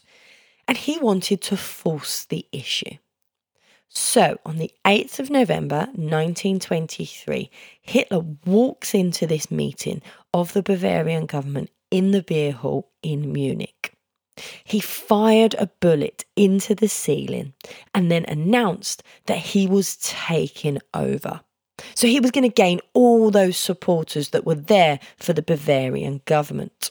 And 0.67 0.77
he 0.77 0.97
wanted 0.99 1.41
to 1.41 1.57
force 1.57 2.23
the 2.23 2.45
issue. 2.53 2.95
So, 3.95 4.39
on 4.43 4.57
the 4.57 4.71
8th 4.85 5.19
of 5.19 5.29
November 5.29 5.87
1923, 5.93 7.51
Hitler 7.79 8.25
walks 8.43 8.95
into 8.95 9.27
this 9.27 9.51
meeting 9.51 10.01
of 10.33 10.53
the 10.53 10.63
Bavarian 10.63 11.27
government 11.27 11.69
in 11.91 12.09
the 12.09 12.23
beer 12.23 12.53
hall 12.53 12.89
in 13.03 13.31
Munich. 13.31 13.93
He 14.63 14.79
fired 14.79 15.53
a 15.59 15.67
bullet 15.79 16.25
into 16.35 16.73
the 16.73 16.87
ceiling 16.87 17.53
and 17.93 18.09
then 18.09 18.25
announced 18.27 19.03
that 19.27 19.37
he 19.37 19.67
was 19.67 19.97
taking 19.97 20.79
over. 20.95 21.41
So 21.93 22.07
he 22.07 22.19
was 22.19 22.31
going 22.31 22.49
to 22.49 22.53
gain 22.53 22.79
all 22.93 23.29
those 23.29 23.57
supporters 23.57 24.29
that 24.29 24.45
were 24.45 24.55
there 24.55 24.99
for 25.17 25.33
the 25.33 25.43
Bavarian 25.43 26.21
government. 26.25 26.89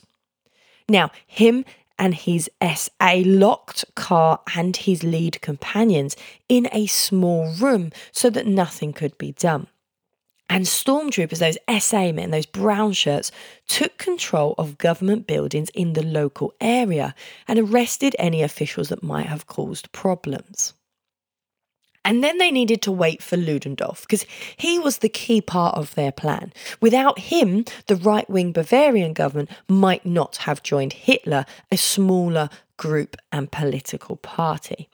Now, 0.89 1.11
him 1.27 1.65
and 2.03 2.17
his 2.17 2.51
SA 2.61 3.23
locked 3.25 3.85
Kahr 3.95 4.41
and 4.57 4.77
his 4.77 5.05
lead 5.05 5.41
companions 5.41 6.17
in 6.49 6.69
a 6.73 6.87
small 6.87 7.53
room 7.61 7.93
so 8.11 8.29
that 8.29 8.45
nothing 8.45 8.93
could 8.93 9.17
be 9.19 9.31
done. 9.31 9.69
And 10.49 10.65
stormtroopers, 10.65 11.39
those 11.39 11.81
SA 11.81 12.11
men, 12.11 12.33
those 12.33 12.45
brown 12.45 12.93
shirts, 12.93 13.31
took 13.69 13.99
control 13.99 14.57
of 14.59 14.79
government 14.79 15.29
buildings 15.29 15.71
in 15.75 15.93
the 15.93 16.03
local 16.05 16.53
area 16.61 17.15
and 17.47 17.61
arrested 17.61 18.17
any 18.19 18.43
officials 18.43 18.89
that 18.89 19.05
might 19.05 19.27
have 19.27 19.47
caused 19.47 19.93
problems. 19.93 20.75
And 22.05 22.23
then 22.23 22.39
they 22.39 22.51
needed 22.51 22.83
to 22.83 22.93
wait 22.93 23.23
for 23.23 23.37
Ludendorff 23.37 24.03
because 24.03 24.27
he 24.57 24.79
was 24.79 24.99
the 24.99 25.09
key 25.09 25.41
part 25.41 25.77
of 25.77 25.95
their 25.95 26.13
plan. 26.13 26.53
Without 26.81 27.19
him, 27.19 27.65
the 27.87 27.97
right 27.97 28.29
wing 28.29 28.53
Bavarian 28.53 29.13
government 29.13 29.51
might 29.69 30.05
not 30.05 30.39
have 30.39 30.63
joined 30.63 30.95
Hitler, 30.95 31.47
a 31.71 31.77
smaller 31.77 32.49
group 32.77 33.17
and 33.31 33.53
political 33.53 34.17
party. 34.17 34.89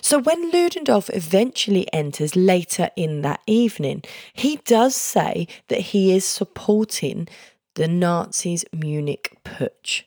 So 0.00 0.18
when 0.18 0.50
Ludendorff 0.50 1.10
eventually 1.12 1.92
enters 1.92 2.34
later 2.34 2.88
in 2.96 3.20
that 3.20 3.40
evening, 3.46 4.02
he 4.32 4.56
does 4.64 4.94
say 4.96 5.46
that 5.68 5.80
he 5.80 6.16
is 6.16 6.24
supporting 6.24 7.28
the 7.74 7.88
Nazis' 7.88 8.64
Munich 8.72 9.36
putsch 9.44 10.04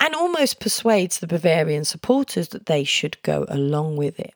and 0.00 0.14
almost 0.14 0.58
persuades 0.58 1.18
the 1.18 1.26
Bavarian 1.26 1.84
supporters 1.84 2.48
that 2.48 2.66
they 2.66 2.82
should 2.82 3.22
go 3.22 3.44
along 3.48 3.96
with 3.96 4.18
it. 4.18 4.34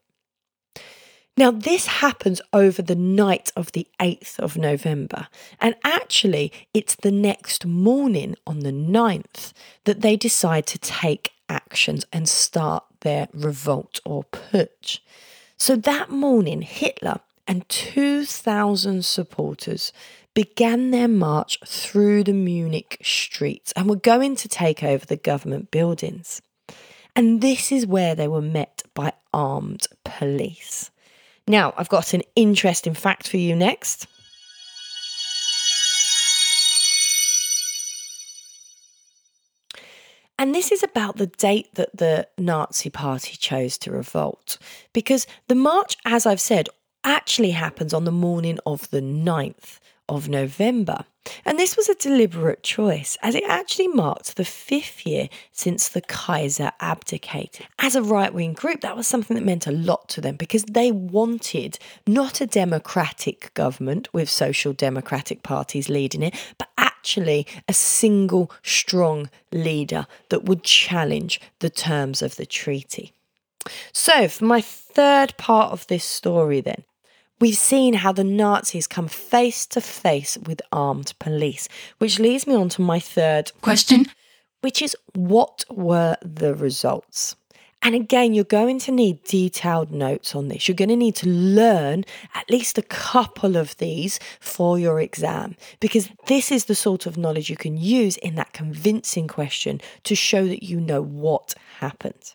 Now, 1.36 1.50
this 1.50 1.86
happens 1.86 2.40
over 2.52 2.80
the 2.80 2.94
night 2.94 3.50
of 3.56 3.72
the 3.72 3.88
8th 3.98 4.38
of 4.38 4.56
November, 4.56 5.26
and 5.60 5.74
actually, 5.82 6.52
it's 6.72 6.94
the 6.94 7.10
next 7.10 7.66
morning 7.66 8.36
on 8.46 8.60
the 8.60 8.70
9th 8.70 9.52
that 9.84 10.00
they 10.00 10.14
decide 10.14 10.64
to 10.68 10.78
take 10.78 11.32
actions 11.48 12.04
and 12.12 12.28
start 12.28 12.84
their 13.00 13.26
revolt 13.32 13.98
or 14.04 14.24
putsch. 14.24 15.00
So 15.56 15.74
that 15.74 16.08
morning, 16.08 16.62
Hitler 16.62 17.18
and 17.48 17.68
2,000 17.68 19.04
supporters 19.04 19.92
began 20.34 20.92
their 20.92 21.08
march 21.08 21.58
through 21.66 22.24
the 22.24 22.32
Munich 22.32 22.98
streets 23.02 23.72
and 23.76 23.88
were 23.88 23.96
going 23.96 24.36
to 24.36 24.48
take 24.48 24.84
over 24.84 25.04
the 25.04 25.16
government 25.16 25.72
buildings. 25.72 26.40
And 27.16 27.40
this 27.40 27.72
is 27.72 27.86
where 27.86 28.14
they 28.14 28.28
were 28.28 28.40
met 28.40 28.82
by 28.94 29.12
armed 29.32 29.86
police. 30.04 30.90
Now, 31.46 31.74
I've 31.76 31.88
got 31.88 32.14
an 32.14 32.22
interesting 32.34 32.94
fact 32.94 33.28
for 33.28 33.36
you 33.36 33.54
next. 33.54 34.06
And 40.38 40.54
this 40.54 40.72
is 40.72 40.82
about 40.82 41.16
the 41.16 41.28
date 41.28 41.74
that 41.74 41.96
the 41.96 42.26
Nazi 42.38 42.90
Party 42.90 43.36
chose 43.36 43.78
to 43.78 43.92
revolt. 43.92 44.58
Because 44.92 45.26
the 45.48 45.54
march, 45.54 45.96
as 46.04 46.26
I've 46.26 46.40
said, 46.40 46.68
actually 47.04 47.52
happens 47.52 47.94
on 47.94 48.04
the 48.04 48.12
morning 48.12 48.58
of 48.66 48.90
the 48.90 49.00
9th 49.00 49.78
of 50.08 50.28
November. 50.28 51.04
And 51.44 51.58
this 51.58 51.76
was 51.76 51.88
a 51.88 51.94
deliberate 51.94 52.62
choice, 52.62 53.16
as 53.22 53.34
it 53.34 53.44
actually 53.46 53.88
marked 53.88 54.36
the 54.36 54.44
fifth 54.44 55.06
year 55.06 55.28
since 55.52 55.88
the 55.88 56.02
Kaiser 56.02 56.72
abdicated. 56.80 57.66
As 57.78 57.96
a 57.96 58.02
right 58.02 58.32
wing 58.32 58.52
group, 58.52 58.82
that 58.82 58.96
was 58.96 59.06
something 59.06 59.34
that 59.34 59.44
meant 59.44 59.66
a 59.66 59.72
lot 59.72 60.08
to 60.10 60.20
them 60.20 60.36
because 60.36 60.64
they 60.64 60.92
wanted 60.92 61.78
not 62.06 62.40
a 62.40 62.46
democratic 62.46 63.52
government 63.54 64.12
with 64.12 64.28
social 64.28 64.74
democratic 64.74 65.42
parties 65.42 65.88
leading 65.88 66.22
it, 66.22 66.34
but 66.58 66.68
actually 66.76 67.46
a 67.68 67.72
single 67.72 68.50
strong 68.62 69.30
leader 69.52 70.06
that 70.28 70.44
would 70.44 70.62
challenge 70.62 71.40
the 71.60 71.70
terms 71.70 72.20
of 72.22 72.36
the 72.36 72.46
treaty. 72.46 73.12
So, 73.92 74.28
for 74.28 74.44
my 74.44 74.60
third 74.60 75.36
part 75.38 75.72
of 75.72 75.86
this 75.86 76.04
story, 76.04 76.60
then, 76.60 76.84
We've 77.44 77.54
seen 77.54 77.92
how 77.92 78.12
the 78.12 78.24
Nazis 78.24 78.86
come 78.86 79.06
face 79.06 79.66
to 79.66 79.82
face 79.82 80.38
with 80.46 80.62
armed 80.72 81.12
police, 81.18 81.68
which 81.98 82.18
leads 82.18 82.46
me 82.46 82.54
on 82.54 82.70
to 82.70 82.80
my 82.80 82.98
third 82.98 83.52
question, 83.60 84.06
which 84.62 84.80
is 84.80 84.96
what 85.12 85.62
were 85.68 86.16
the 86.22 86.54
results? 86.54 87.36
And 87.82 87.94
again, 87.94 88.32
you're 88.32 88.44
going 88.44 88.78
to 88.78 88.92
need 88.92 89.24
detailed 89.24 89.90
notes 89.90 90.34
on 90.34 90.48
this. 90.48 90.66
You're 90.66 90.74
going 90.74 90.88
to 90.88 90.96
need 90.96 91.16
to 91.16 91.28
learn 91.28 92.06
at 92.34 92.48
least 92.48 92.78
a 92.78 92.82
couple 92.82 93.58
of 93.58 93.76
these 93.76 94.18
for 94.40 94.78
your 94.78 94.98
exam 94.98 95.54
because 95.80 96.08
this 96.28 96.50
is 96.50 96.64
the 96.64 96.74
sort 96.74 97.04
of 97.04 97.18
knowledge 97.18 97.50
you 97.50 97.58
can 97.58 97.76
use 97.76 98.16
in 98.16 98.36
that 98.36 98.54
convincing 98.54 99.28
question 99.28 99.82
to 100.04 100.14
show 100.14 100.46
that 100.46 100.62
you 100.62 100.80
know 100.80 101.02
what 101.02 101.52
happened. 101.80 102.32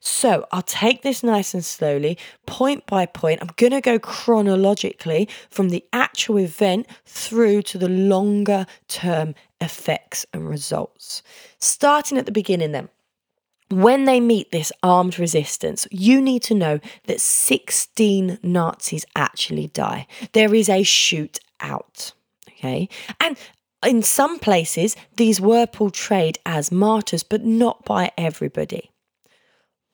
So 0.00 0.46
I'll 0.52 0.62
take 0.62 1.02
this 1.02 1.22
nice 1.22 1.54
and 1.54 1.64
slowly, 1.64 2.18
point 2.46 2.86
by 2.86 3.06
point. 3.06 3.40
I'm 3.42 3.50
going 3.56 3.72
to 3.72 3.80
go 3.80 3.98
chronologically 3.98 5.28
from 5.50 5.70
the 5.70 5.84
actual 5.92 6.38
event 6.38 6.86
through 7.04 7.62
to 7.62 7.78
the 7.78 7.88
longer 7.88 8.66
term 8.88 9.34
effects 9.60 10.26
and 10.32 10.48
results. 10.48 11.22
Starting 11.58 12.18
at 12.18 12.26
the 12.26 12.32
beginning, 12.32 12.72
then. 12.72 12.88
When 13.68 14.04
they 14.04 14.20
meet 14.20 14.52
this 14.52 14.70
armed 14.84 15.18
resistance, 15.18 15.88
you 15.90 16.20
need 16.20 16.42
to 16.44 16.54
know 16.54 16.78
that 17.06 17.20
16 17.20 18.38
Nazis 18.42 19.04
actually 19.16 19.66
die. 19.68 20.06
There 20.32 20.54
is 20.54 20.68
a 20.68 20.82
shootout. 20.82 22.12
Okay. 22.48 22.88
And 23.20 23.36
in 23.84 24.02
some 24.02 24.38
places, 24.38 24.94
these 25.16 25.40
were 25.40 25.66
portrayed 25.66 26.38
as 26.46 26.70
martyrs, 26.70 27.24
but 27.24 27.44
not 27.44 27.84
by 27.84 28.12
everybody. 28.16 28.92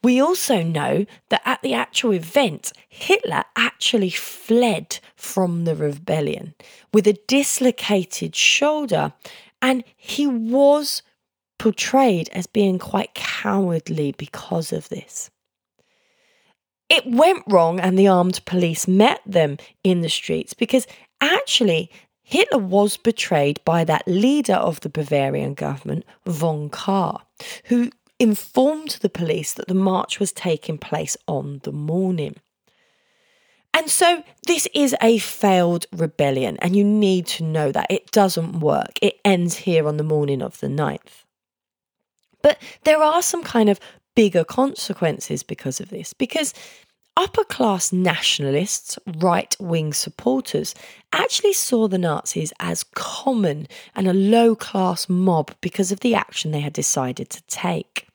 We 0.02 0.20
also 0.20 0.62
know 0.62 1.06
that 1.28 1.42
at 1.44 1.62
the 1.62 1.74
actual 1.74 2.12
event, 2.12 2.72
Hitler 2.88 3.44
actually 3.54 4.10
fled 4.10 4.98
from 5.14 5.64
the 5.64 5.76
rebellion 5.76 6.54
with 6.92 7.06
a 7.06 7.18
dislocated 7.28 8.34
shoulder, 8.34 9.12
and 9.60 9.84
he 9.96 10.26
was 10.26 11.02
portrayed 11.58 12.28
as 12.30 12.48
being 12.48 12.80
quite 12.80 13.14
cowardly 13.14 14.12
because 14.18 14.72
of 14.72 14.88
this. 14.88 15.30
It 16.88 17.06
went 17.06 17.44
wrong, 17.46 17.78
and 17.78 17.96
the 17.96 18.08
armed 18.08 18.44
police 18.44 18.88
met 18.88 19.20
them 19.24 19.56
in 19.84 20.00
the 20.00 20.10
streets 20.10 20.52
because 20.52 20.86
actually 21.20 21.90
Hitler 22.22 22.58
was 22.58 22.96
betrayed 22.96 23.60
by 23.64 23.84
that 23.84 24.06
leader 24.08 24.54
of 24.54 24.80
the 24.80 24.88
Bavarian 24.88 25.54
government, 25.54 26.04
von 26.26 26.68
Kahr, 26.70 27.22
who 27.66 27.90
informed 28.22 28.98
the 29.00 29.10
police 29.10 29.52
that 29.54 29.66
the 29.66 29.74
march 29.74 30.20
was 30.20 30.32
taking 30.32 30.78
place 30.78 31.16
on 31.26 31.60
the 31.64 31.72
morning. 31.72 32.36
And 33.74 33.90
so 33.90 34.22
this 34.46 34.68
is 34.74 34.94
a 35.02 35.18
failed 35.18 35.86
rebellion, 35.92 36.56
and 36.58 36.76
you 36.76 36.84
need 36.84 37.26
to 37.28 37.42
know 37.42 37.72
that 37.72 37.90
it 37.90 38.12
doesn't 38.12 38.60
work. 38.60 38.92
It 39.02 39.18
ends 39.24 39.56
here 39.56 39.88
on 39.88 39.96
the 39.96 40.04
morning 40.04 40.40
of 40.40 40.60
the 40.60 40.68
9th. 40.68 41.24
But 42.42 42.58
there 42.84 43.02
are 43.02 43.22
some 43.22 43.42
kind 43.42 43.68
of 43.68 43.80
bigger 44.14 44.44
consequences 44.44 45.42
because 45.42 45.80
of 45.80 45.88
this, 45.88 46.12
because 46.12 46.54
upper 47.16 47.44
class 47.44 47.92
nationalists, 47.92 48.98
right 49.18 49.56
wing 49.58 49.92
supporters, 49.92 50.74
actually 51.12 51.54
saw 51.54 51.88
the 51.88 51.98
Nazis 51.98 52.52
as 52.60 52.84
common 52.94 53.66
and 53.94 54.06
a 54.06 54.12
low 54.12 54.54
class 54.54 55.08
mob 55.08 55.54
because 55.60 55.90
of 55.90 56.00
the 56.00 56.14
action 56.14 56.50
they 56.50 56.60
had 56.60 56.72
decided 56.72 57.30
to 57.30 57.42
take. 57.48 58.06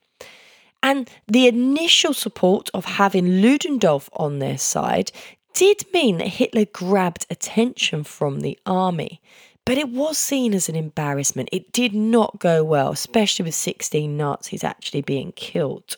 And 0.88 1.10
the 1.28 1.48
initial 1.48 2.14
support 2.14 2.70
of 2.74 2.86
having 2.86 3.42
Ludendorff 3.42 4.10
on 4.14 4.40
their 4.40 4.58
side 4.58 5.12
did 5.54 5.84
mean 5.92 6.18
that 6.20 6.30
Hitler 6.30 6.64
grabbed 6.64 7.26
attention 7.30 8.06
from 8.06 8.40
the 8.40 8.58
army. 8.66 9.20
But 9.66 9.78
it 9.78 9.90
was 9.90 10.18
seen 10.18 10.54
as 10.54 10.70
an 10.70 10.78
embarrassment. 10.78 11.50
It 11.52 11.74
did 11.74 11.94
not 11.94 12.40
go 12.40 12.64
well, 12.64 12.92
especially 12.92 13.44
with 13.44 13.56
16 13.56 14.16
Nazis 14.16 14.64
actually 14.64 15.02
being 15.02 15.34
killed. 15.34 15.98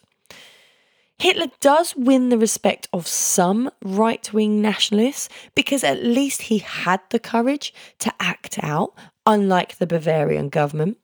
Hitler 1.19 1.51
does 1.59 1.95
win 1.95 2.29
the 2.29 2.39
respect 2.39 2.87
of 2.91 3.05
some 3.05 3.69
right 3.83 4.33
wing 4.33 4.59
nationalists 4.59 5.29
because 5.53 5.83
at 5.83 6.03
least 6.03 6.41
he 6.43 6.57
had 6.57 6.99
the 7.11 7.19
courage 7.19 7.75
to 7.99 8.11
act 8.19 8.57
out, 8.63 8.95
unlike 9.27 9.77
the 9.77 9.85
Bavarian 9.85 10.49
government. 10.49 10.97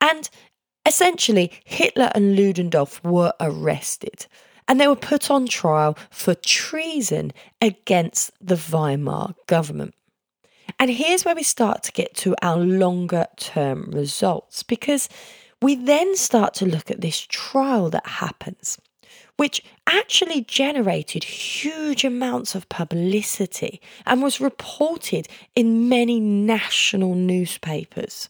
And 0.00 0.30
Essentially, 0.86 1.52
Hitler 1.64 2.10
and 2.14 2.36
Ludendorff 2.36 3.02
were 3.04 3.32
arrested 3.40 4.26
and 4.68 4.80
they 4.80 4.88
were 4.88 4.96
put 4.96 5.30
on 5.30 5.46
trial 5.46 5.96
for 6.10 6.34
treason 6.34 7.32
against 7.60 8.32
the 8.40 8.56
Weimar 8.56 9.34
government. 9.46 9.94
And 10.78 10.90
here's 10.90 11.24
where 11.24 11.34
we 11.34 11.42
start 11.42 11.82
to 11.84 11.92
get 11.92 12.14
to 12.16 12.34
our 12.42 12.56
longer 12.56 13.26
term 13.36 13.90
results 13.92 14.62
because 14.62 15.08
we 15.60 15.74
then 15.76 16.16
start 16.16 16.54
to 16.54 16.66
look 16.66 16.90
at 16.90 17.00
this 17.00 17.20
trial 17.20 17.90
that 17.90 18.06
happens, 18.06 18.78
which 19.36 19.62
actually 19.86 20.42
generated 20.42 21.22
huge 21.22 22.04
amounts 22.04 22.54
of 22.54 22.68
publicity 22.68 23.80
and 24.06 24.22
was 24.22 24.40
reported 24.40 25.28
in 25.54 25.88
many 25.88 26.18
national 26.18 27.14
newspapers 27.14 28.28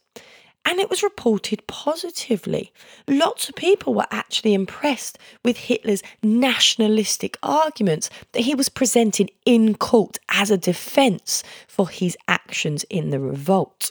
and 0.64 0.78
it 0.78 0.88
was 0.88 1.02
reported 1.02 1.66
positively. 1.66 2.72
Lots 3.08 3.48
of 3.48 3.54
people 3.54 3.94
were 3.94 4.06
actually 4.10 4.54
impressed 4.54 5.18
with 5.44 5.56
Hitler's 5.56 6.02
nationalistic 6.22 7.36
arguments 7.42 8.10
that 8.32 8.42
he 8.42 8.54
was 8.54 8.68
presenting 8.68 9.28
in 9.44 9.74
court 9.74 10.18
as 10.28 10.50
a 10.50 10.56
defence 10.56 11.42
for 11.66 11.88
his 11.88 12.16
actions 12.28 12.84
in 12.84 13.10
the 13.10 13.20
revolt. 13.20 13.90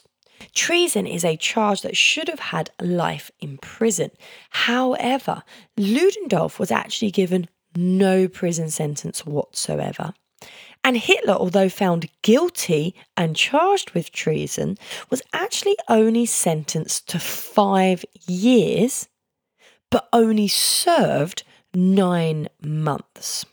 Treason 0.56 1.06
is 1.06 1.24
a 1.24 1.38
charge 1.38 1.82
that 1.82 1.98
should 1.98 2.28
have 2.28 2.40
had 2.40 2.72
life 2.82 3.32
in 3.40 3.58
prison. 3.58 4.12
However, 4.50 5.44
Ludendorff 5.78 6.60
was 6.60 6.72
actually 6.72 7.12
given 7.12 7.48
no 7.76 8.28
prison 8.28 8.70
sentence 8.70 9.26
whatsoever. 9.26 10.14
And 10.84 10.98
Hitler, 10.98 11.34
although 11.34 11.70
found 11.70 12.10
guilty 12.22 12.96
and 13.16 13.36
charged 13.36 13.92
with 13.92 14.12
treason, 14.12 14.78
was 15.10 15.22
actually 15.32 15.78
only 15.88 16.26
sentenced 16.26 17.08
to 17.10 17.20
five 17.20 18.04
years, 18.28 19.08
but 19.90 20.10
only 20.12 20.48
served 20.48 21.44
nine 21.74 22.48
months. 22.62 23.46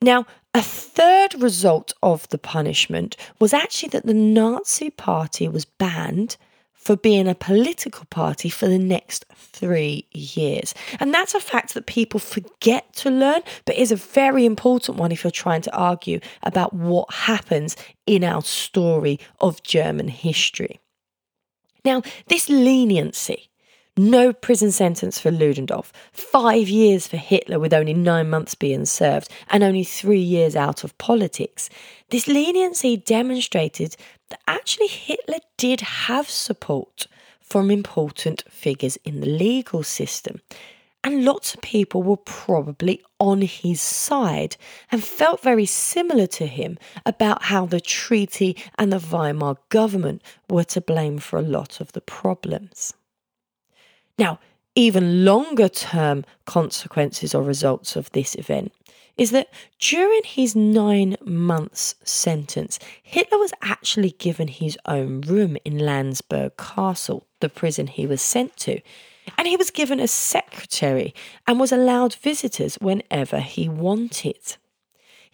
Now, 0.00 0.26
a 0.54 0.62
third 0.62 1.40
result 1.40 1.92
of 2.02 2.28
the 2.28 2.38
punishment 2.38 3.16
was 3.40 3.52
actually 3.52 3.88
that 3.90 4.06
the 4.06 4.14
Nazi 4.14 4.90
Party 4.90 5.48
was 5.48 5.64
banned 5.64 6.36
for 6.82 6.96
being 6.96 7.28
a 7.28 7.34
political 7.34 8.04
party 8.06 8.48
for 8.48 8.66
the 8.66 8.78
next 8.78 9.24
three 9.34 10.04
years. 10.12 10.74
And 10.98 11.14
that's 11.14 11.34
a 11.34 11.40
fact 11.40 11.74
that 11.74 11.86
people 11.86 12.18
forget 12.18 12.92
to 12.94 13.10
learn, 13.10 13.42
but 13.64 13.76
is 13.76 13.92
a 13.92 13.96
very 13.96 14.44
important 14.44 14.98
one 14.98 15.12
if 15.12 15.22
you're 15.22 15.30
trying 15.30 15.62
to 15.62 15.76
argue 15.76 16.18
about 16.42 16.74
what 16.74 17.12
happens 17.12 17.76
in 18.06 18.24
our 18.24 18.42
story 18.42 19.20
of 19.40 19.62
German 19.62 20.08
history. 20.08 20.80
Now, 21.84 22.02
this 22.26 22.48
leniency 22.48 23.48
no 23.96 24.32
prison 24.32 24.70
sentence 24.70 25.18
for 25.18 25.30
Ludendorff, 25.30 25.92
five 26.12 26.68
years 26.68 27.06
for 27.06 27.18
Hitler 27.18 27.58
with 27.58 27.74
only 27.74 27.92
nine 27.92 28.30
months 28.30 28.54
being 28.54 28.86
served, 28.86 29.30
and 29.50 29.62
only 29.62 29.84
three 29.84 30.20
years 30.20 30.56
out 30.56 30.82
of 30.82 30.96
politics. 30.96 31.68
This 32.08 32.26
leniency 32.26 32.96
demonstrated 32.96 33.96
that 34.30 34.40
actually 34.48 34.86
Hitler 34.86 35.38
did 35.58 35.82
have 35.82 36.30
support 36.30 37.06
from 37.40 37.70
important 37.70 38.44
figures 38.48 38.96
in 39.04 39.20
the 39.20 39.26
legal 39.26 39.82
system. 39.82 40.40
And 41.04 41.24
lots 41.24 41.52
of 41.52 41.60
people 41.60 42.02
were 42.02 42.16
probably 42.16 43.02
on 43.18 43.42
his 43.42 43.82
side 43.82 44.56
and 44.90 45.02
felt 45.02 45.42
very 45.42 45.66
similar 45.66 46.28
to 46.28 46.46
him 46.46 46.78
about 47.04 47.42
how 47.42 47.66
the 47.66 47.80
treaty 47.80 48.56
and 48.78 48.92
the 48.92 49.00
Weimar 49.00 49.56
government 49.68 50.22
were 50.48 50.64
to 50.64 50.80
blame 50.80 51.18
for 51.18 51.38
a 51.38 51.42
lot 51.42 51.80
of 51.80 51.92
the 51.92 52.00
problems. 52.00 52.94
Now, 54.22 54.38
even 54.76 55.24
longer 55.24 55.68
term 55.68 56.24
consequences 56.46 57.34
or 57.34 57.42
results 57.42 57.96
of 57.96 58.08
this 58.12 58.36
event 58.36 58.72
is 59.18 59.32
that 59.32 59.48
during 59.80 60.22
his 60.22 60.54
nine 60.54 61.16
months 61.24 61.96
sentence, 62.04 62.78
Hitler 63.02 63.38
was 63.38 63.52
actually 63.62 64.12
given 64.12 64.46
his 64.46 64.78
own 64.86 65.22
room 65.22 65.56
in 65.64 65.76
Landsberg 65.76 66.56
Castle, 66.56 67.26
the 67.40 67.48
prison 67.48 67.88
he 67.88 68.06
was 68.06 68.22
sent 68.22 68.56
to, 68.58 68.80
and 69.36 69.48
he 69.48 69.56
was 69.56 69.72
given 69.72 69.98
a 69.98 70.06
secretary 70.06 71.12
and 71.48 71.58
was 71.58 71.72
allowed 71.72 72.14
visitors 72.14 72.76
whenever 72.76 73.40
he 73.40 73.68
wanted. 73.68 74.56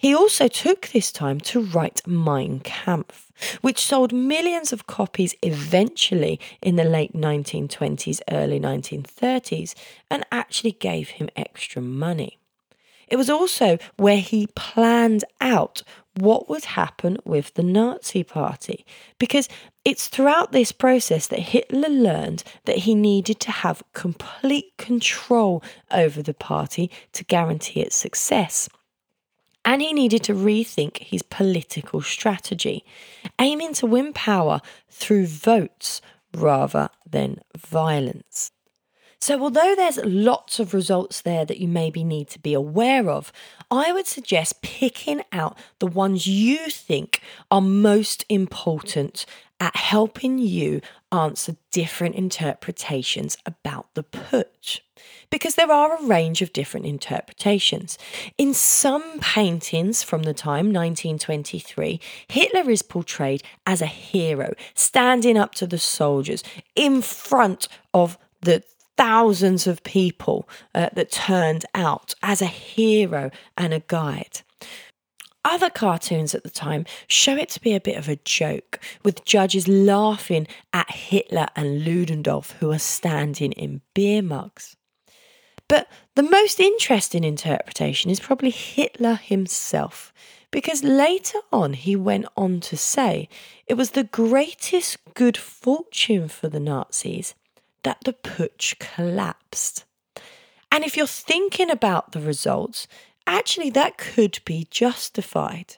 He 0.01 0.15
also 0.15 0.47
took 0.47 0.87
this 0.87 1.11
time 1.11 1.41
to 1.41 1.61
write 1.61 2.07
Mein 2.07 2.61
Kampf, 2.61 3.33
which 3.63 3.85
sold 3.85 4.13
millions 4.13 4.73
of 4.73 4.87
copies 4.87 5.35
eventually 5.43 6.39
in 6.63 6.77
the 6.77 6.85
late 6.85 7.15
1920s, 7.15 8.21
early 8.31 8.61
1930s, 8.61 9.75
and 10.09 10.25
actually 10.31 10.71
gave 10.71 11.09
him 11.09 11.29
extra 11.35 11.83
money. 11.83 12.39
It 13.09 13.17
was 13.17 13.29
also 13.29 13.77
where 13.97 14.21
he 14.21 14.47
planned 14.55 15.25
out 15.41 15.83
what 16.15 16.49
would 16.49 16.65
happen 16.65 17.17
with 17.25 17.55
the 17.55 17.65
Nazi 17.65 18.23
Party, 18.23 18.87
because 19.19 19.49
it's 19.85 20.07
throughout 20.07 20.53
this 20.53 20.71
process 20.71 21.27
that 21.27 21.41
Hitler 21.41 21.89
learned 21.89 22.45
that 22.67 22.79
he 22.79 22.95
needed 22.95 23.41
to 23.41 23.51
have 23.51 23.83
complete 23.95 24.77
control 24.77 25.61
over 25.91 26.23
the 26.23 26.35
party 26.35 26.89
to 27.15 27.25
guarantee 27.25 27.81
its 27.81 27.97
success 27.97 28.69
and 29.69 29.83
he 29.83 29.93
needed 29.93 30.23
to 30.23 30.33
rethink 30.33 30.97
his 30.97 31.21
political 31.21 32.01
strategy, 32.01 32.87
aiming 33.39 33.75
to 33.75 33.85
win 33.85 34.15
power 34.15 34.63
through 34.89 35.27
votes 35.27 36.01
rather 36.35 36.89
than 37.07 37.43
violence. 37.55 38.51
So, 39.21 39.43
although 39.43 39.75
there's 39.75 39.99
lots 39.99 40.59
of 40.59 40.73
results 40.73 41.21
there 41.21 41.45
that 41.45 41.59
you 41.59 41.69
maybe 41.69 42.03
need 42.03 42.29
to 42.29 42.39
be 42.39 42.55
aware 42.55 43.11
of, 43.11 43.31
I 43.71 43.93
would 43.93 44.07
suggest 44.07 44.63
picking 44.63 45.23
out 45.33 45.59
the 45.81 45.87
ones 45.87 46.27
you 46.27 46.71
think 46.71 47.21
are 47.51 47.61
most 47.61 48.25
important 48.31 49.27
at 49.61 49.77
helping 49.77 50.39
you 50.39 50.81
answer 51.11 51.57
different 51.73 52.15
interpretations 52.15 53.37
about 53.47 53.93
the 53.95 54.05
putsch 54.05 54.81
because 55.31 55.55
there 55.55 55.71
are 55.71 55.97
a 55.97 56.07
range 56.07 56.43
of 56.43 56.53
different 56.53 56.87
interpretations. 56.87 57.99
In 58.37 58.55
some 58.55 59.21
paintings 59.21 60.03
from 60.03 60.23
the 60.23 60.35
time 60.35 60.73
1923, 60.73 62.01
Hitler 62.29 62.71
is 62.71 62.83
portrayed 62.83 63.43
as 63.67 63.83
a 63.83 63.87
hero, 63.87 64.55
standing 64.75 65.37
up 65.37 65.55
to 65.57 65.67
the 65.67 65.79
soldiers 65.79 66.43
in 66.75 67.03
front 67.03 67.69
of 67.95 68.19
the 68.43 68.63
thousands 68.97 69.67
of 69.67 69.83
people 69.85 70.49
uh, 70.75 70.89
that 70.93 71.13
turned 71.13 71.65
out 71.75 72.15
as 72.23 72.43
a 72.43 72.47
hero 72.47 73.31
and 73.57 73.73
a 73.73 73.81
guide. 73.81 74.43
Other 75.45 75.71
cartoons 75.71 76.35
at 76.35 76.43
the 76.43 76.51
time 76.51 76.85
show 77.07 77.37
it 77.37 77.49
to 77.51 77.61
be 77.61 77.75
a 77.75 77.81
bit 77.81 77.97
of 77.97 78.09
a 78.09 78.17
joke, 78.17 78.81
with 79.03 79.25
judges 79.25 79.69
laughing 79.69 80.47
at 80.73 80.91
Hitler 80.91 81.47
and 81.57 81.85
Ludendorff, 81.85 82.53
who 82.61 82.71
are 82.71 82.79
standing 82.79 83.53
in 83.53 83.81
beer 83.95 84.23
mugs. 84.23 84.77
But 85.69 85.89
the 86.15 86.23
most 86.23 86.61
interesting 86.61 87.25
interpretation 87.25 88.11
is 88.11 88.21
probably 88.21 88.51
Hitler 88.51 89.15
himself, 89.15 90.13
because 90.51 90.83
later 90.83 91.39
on 91.53 91.75
he 91.75 91.95
went 91.95 92.27
on 92.37 92.61
to 92.61 92.77
say 92.77 93.29
it 93.67 93.75
was 93.75 93.91
the 93.91 94.05
greatest 94.05 94.97
good 95.15 95.37
fortune 95.37 96.29
for 96.29 96.49
the 96.49 96.61
Nazis 96.61 97.35
that 97.83 97.99
the 98.05 98.15
putsch 98.15 98.79
collapsed. 98.79 99.85
And 100.73 100.85
if 100.85 100.97
you're 100.97 101.07
thinking 101.07 101.71
about 101.71 102.13
the 102.13 102.21
results, 102.21 102.89
actually 103.29 103.71
that 103.71 103.99
could 103.99 104.41
be 104.45 104.67
justified 104.71 105.77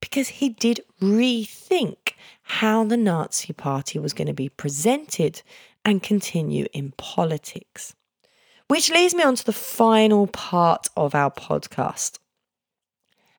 because 0.00 0.28
he 0.28 0.48
did 0.48 0.80
rethink 1.00 2.14
how 2.42 2.84
the 2.84 2.96
Nazi 2.96 3.52
Party 3.52 3.98
was 3.98 4.12
going 4.12 4.28
to 4.28 4.34
be 4.34 4.48
presented 4.48 5.42
and 5.84 6.02
continue 6.02 6.66
in 6.72 6.92
politics. 6.92 7.94
Which 8.68 8.90
leads 8.90 9.14
me 9.14 9.22
on 9.22 9.34
to 9.34 9.44
the 9.44 9.52
final 9.52 10.26
part 10.26 10.88
of 10.96 11.14
our 11.14 11.30
podcast. 11.30 12.18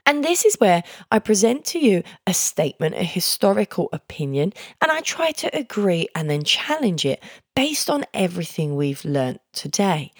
And 0.05 0.23
this 0.23 0.45
is 0.45 0.55
where 0.55 0.83
I 1.11 1.19
present 1.19 1.63
to 1.65 1.79
you 1.79 2.03
a 2.25 2.33
statement, 2.33 2.95
a 2.95 3.03
historical 3.03 3.87
opinion, 3.93 4.51
and 4.81 4.91
I 4.91 5.01
try 5.01 5.31
to 5.31 5.55
agree 5.55 6.07
and 6.15 6.29
then 6.29 6.43
challenge 6.43 7.05
it 7.05 7.23
based 7.55 7.89
on 7.89 8.05
everything 8.13 8.75
we've 8.75 9.05
learnt 9.05 9.41
today. 9.53 10.11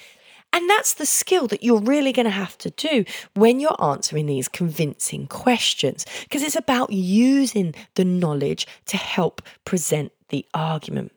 And 0.54 0.70
that's 0.70 0.96
the 0.96 1.06
skill 1.06 1.48
that 1.48 1.64
you're 1.64 1.80
really 1.80 2.12
going 2.12 2.26
to 2.26 2.30
have 2.30 2.58
to 2.60 2.70
do 2.72 3.06
when 3.36 3.60
you're 3.60 3.82
answering 3.82 4.26
these 4.26 4.50
convincing 4.50 5.28
questions, 5.28 6.06
because 6.24 6.44
it's 6.44 6.56
about 6.56 6.92
using 6.92 7.74
the 7.96 8.06
knowledge 8.06 8.68
to 8.88 8.98
help 8.98 9.42
present 9.64 10.12
the 10.30 10.46
argument. 10.54 11.14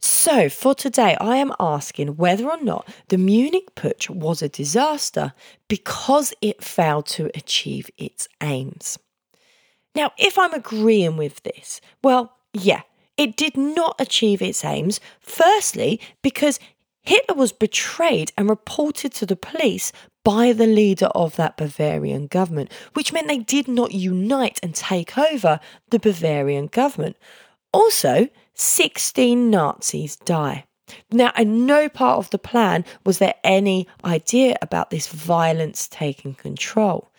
So, 0.00 0.48
for 0.48 0.74
today, 0.74 1.16
I 1.20 1.36
am 1.36 1.52
asking 1.60 2.16
whether 2.16 2.50
or 2.50 2.60
not 2.60 2.88
the 3.06 3.18
Munich 3.18 3.76
Putsch 3.76 4.10
was 4.10 4.42
a 4.42 4.48
disaster 4.48 5.32
because 5.68 6.34
it 6.42 6.64
failed 6.64 7.06
to 7.06 7.30
achieve 7.36 7.88
its 7.96 8.26
aims. 8.40 8.98
Now, 9.94 10.10
if 10.18 10.38
I'm 10.38 10.54
agreeing 10.54 11.16
with 11.16 11.40
this, 11.44 11.80
well, 12.02 12.36
yeah, 12.52 12.82
it 13.16 13.36
did 13.36 13.56
not 13.56 13.94
achieve 14.00 14.42
its 14.42 14.64
aims. 14.64 14.98
Firstly, 15.20 16.00
because 16.22 16.58
Hitler 17.02 17.34
was 17.34 17.52
betrayed 17.52 18.32
and 18.36 18.48
reported 18.48 19.12
to 19.14 19.26
the 19.26 19.36
police 19.36 19.92
by 20.24 20.52
the 20.52 20.66
leader 20.66 21.06
of 21.06 21.36
that 21.36 21.56
Bavarian 21.56 22.28
government, 22.28 22.72
which 22.94 23.12
meant 23.12 23.28
they 23.28 23.38
did 23.38 23.66
not 23.66 23.92
unite 23.92 24.60
and 24.62 24.74
take 24.74 25.18
over 25.18 25.58
the 25.90 25.98
Bavarian 25.98 26.68
government. 26.68 27.16
Also, 27.72 28.28
16 28.54 29.50
Nazis 29.50 30.16
die. 30.16 30.64
Now, 31.10 31.32
in 31.36 31.66
no 31.66 31.88
part 31.88 32.18
of 32.18 32.30
the 32.30 32.38
plan 32.38 32.84
was 33.04 33.18
there 33.18 33.34
any 33.42 33.88
idea 34.04 34.56
about 34.62 34.90
this 34.90 35.08
violence 35.08 35.88
taking 35.88 36.34
control. 36.34 37.10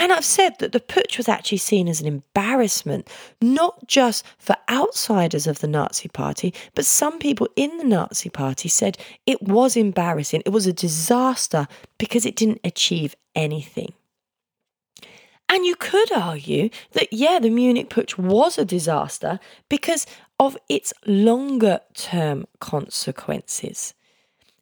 And 0.00 0.12
I've 0.12 0.24
said 0.24 0.60
that 0.60 0.70
the 0.70 0.78
putsch 0.78 1.16
was 1.16 1.28
actually 1.28 1.58
seen 1.58 1.88
as 1.88 2.00
an 2.00 2.06
embarrassment, 2.06 3.08
not 3.42 3.88
just 3.88 4.24
for 4.38 4.54
outsiders 4.70 5.48
of 5.48 5.58
the 5.58 5.66
Nazi 5.66 6.08
Party, 6.08 6.54
but 6.76 6.86
some 6.86 7.18
people 7.18 7.48
in 7.56 7.76
the 7.78 7.84
Nazi 7.84 8.30
Party 8.30 8.68
said 8.68 8.96
it 9.26 9.42
was 9.42 9.76
embarrassing, 9.76 10.42
it 10.46 10.50
was 10.50 10.68
a 10.68 10.72
disaster 10.72 11.66
because 11.98 12.24
it 12.24 12.36
didn't 12.36 12.60
achieve 12.62 13.16
anything. 13.34 13.92
And 15.48 15.66
you 15.66 15.74
could 15.74 16.12
argue 16.12 16.70
that, 16.92 17.12
yeah, 17.12 17.40
the 17.40 17.50
Munich 17.50 17.90
Putsch 17.90 18.16
was 18.16 18.56
a 18.56 18.64
disaster 18.64 19.40
because 19.68 20.06
of 20.38 20.56
its 20.68 20.94
longer 21.06 21.80
term 21.94 22.46
consequences. 22.60 23.94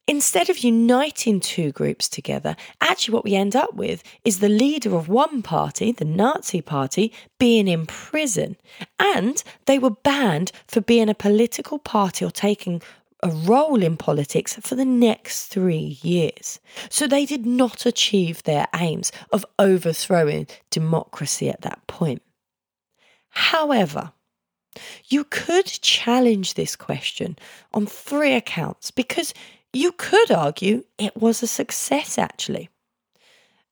Instead 0.08 0.48
of 0.48 0.58
uniting 0.58 1.40
two 1.40 1.72
groups 1.72 2.08
together, 2.08 2.54
actually 2.80 3.12
what 3.14 3.24
we 3.24 3.34
end 3.34 3.56
up 3.56 3.74
with 3.74 4.04
is 4.24 4.38
the 4.38 4.48
leader 4.48 4.94
of 4.94 5.08
one 5.08 5.42
party, 5.42 5.90
the 5.90 6.04
Nazi 6.04 6.60
Party, 6.60 7.12
being 7.38 7.66
in 7.66 7.86
prison. 7.86 8.56
And 9.00 9.42
they 9.66 9.80
were 9.80 9.90
banned 9.90 10.52
for 10.68 10.80
being 10.80 11.08
a 11.08 11.14
political 11.14 11.80
party 11.80 12.24
or 12.24 12.30
taking 12.30 12.82
a 13.22 13.30
role 13.30 13.82
in 13.82 13.96
politics 13.96 14.54
for 14.62 14.76
the 14.76 14.84
next 14.84 15.46
three 15.46 15.98
years. 16.02 16.60
So 16.88 17.08
they 17.08 17.26
did 17.26 17.44
not 17.44 17.84
achieve 17.84 18.44
their 18.44 18.68
aims 18.76 19.10
of 19.32 19.44
overthrowing 19.58 20.46
democracy 20.70 21.48
at 21.48 21.62
that 21.62 21.84
point. 21.88 22.22
However, 23.30 24.12
You 25.08 25.24
could 25.24 25.66
challenge 25.66 26.54
this 26.54 26.76
question 26.76 27.38
on 27.72 27.86
three 27.86 28.34
accounts 28.34 28.90
because 28.90 29.32
you 29.76 29.92
could 29.92 30.30
argue 30.30 30.84
it 30.98 31.16
was 31.16 31.42
a 31.42 31.46
success 31.46 32.18
actually. 32.18 32.68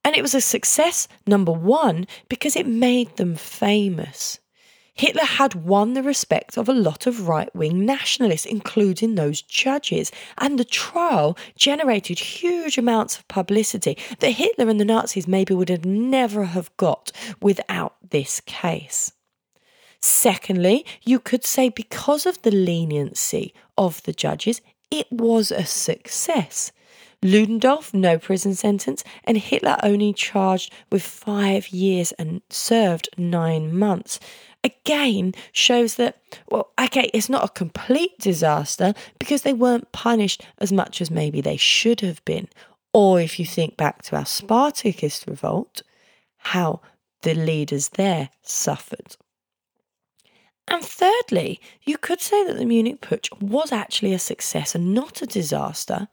And 0.03 0.15
it 0.15 0.21
was 0.21 0.35
a 0.35 0.41
success, 0.41 1.07
number 1.25 1.51
one, 1.51 2.05
because 2.29 2.55
it 2.55 2.67
made 2.67 3.17
them 3.17 3.35
famous. 3.35 4.39
Hitler 4.93 5.25
had 5.25 5.55
won 5.55 5.93
the 5.93 6.03
respect 6.03 6.57
of 6.57 6.69
a 6.69 6.73
lot 6.73 7.05
of 7.05 7.27
right 7.27 7.53
wing 7.55 7.85
nationalists, 7.85 8.45
including 8.45 9.15
those 9.15 9.41
judges, 9.41 10.11
and 10.37 10.57
the 10.57 10.63
trial 10.63 11.37
generated 11.57 12.19
huge 12.19 12.77
amounts 12.77 13.17
of 13.17 13.27
publicity 13.27 13.97
that 14.19 14.31
Hitler 14.31 14.69
and 14.69 14.79
the 14.79 14.85
Nazis 14.85 15.27
maybe 15.27 15.53
would 15.53 15.69
have 15.69 15.85
never 15.85 16.45
have 16.45 16.75
got 16.77 17.11
without 17.41 17.95
this 18.09 18.39
case. 18.41 19.11
Secondly, 19.99 20.85
you 21.03 21.19
could 21.19 21.43
say 21.43 21.67
because 21.67 22.27
of 22.27 22.41
the 22.43 22.51
leniency 22.51 23.55
of 23.75 24.03
the 24.03 24.13
judges, 24.13 24.61
it 24.91 25.07
was 25.11 25.51
a 25.51 25.65
success. 25.65 26.71
Ludendorff, 27.23 27.93
no 27.93 28.19
prison 28.19 28.53
sentence, 28.53 29.03
and 29.23 29.37
Hitler 29.37 29.77
only 29.81 30.13
charged 30.13 30.71
with 30.91 31.01
five 31.01 31.69
years 31.69 32.11
and 32.13 32.41
served 32.49 33.09
nine 33.17 33.75
months. 33.75 34.19
Again, 34.63 35.33
shows 35.51 35.95
that, 35.95 36.21
well, 36.49 36.71
okay, 36.79 37.09
it's 37.13 37.29
not 37.29 37.45
a 37.45 37.53
complete 37.53 38.17
disaster 38.19 38.93
because 39.19 39.41
they 39.41 39.53
weren't 39.53 39.91
punished 39.91 40.45
as 40.59 40.71
much 40.71 41.01
as 41.01 41.11
maybe 41.11 41.41
they 41.41 41.57
should 41.57 42.01
have 42.01 42.23
been. 42.25 42.47
Or 42.93 43.19
if 43.19 43.39
you 43.39 43.45
think 43.45 43.77
back 43.77 44.03
to 44.03 44.15
our 44.15 44.25
Spartacist 44.25 45.27
revolt, 45.27 45.81
how 46.37 46.81
the 47.23 47.33
leaders 47.33 47.89
there 47.89 48.29
suffered. 48.41 49.17
And 50.67 50.83
thirdly, 50.83 51.59
you 51.83 51.97
could 51.97 52.21
say 52.21 52.45
that 52.45 52.57
the 52.57 52.65
Munich 52.65 53.01
Putsch 53.01 53.29
was 53.41 53.71
actually 53.71 54.13
a 54.13 54.19
success 54.19 54.73
and 54.75 54.93
not 54.93 55.21
a 55.21 55.27
disaster 55.27 56.07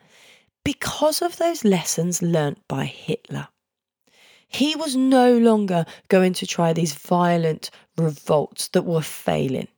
because 0.65 1.23
of 1.23 1.39
those 1.39 1.65
lessons 1.65 2.23
learnt 2.23 2.59
by 2.69 2.85
Hitler. 2.85 3.49
He 4.47 4.77
was 4.77 4.95
no 4.95 5.39
longer 5.39 5.87
going 6.09 6.35
to 6.35 6.47
try 6.47 6.73
these 6.73 6.93
violent 6.93 7.71
revolts 7.97 8.69
that 8.69 8.85
were 8.85 9.03
failing. 9.03 9.69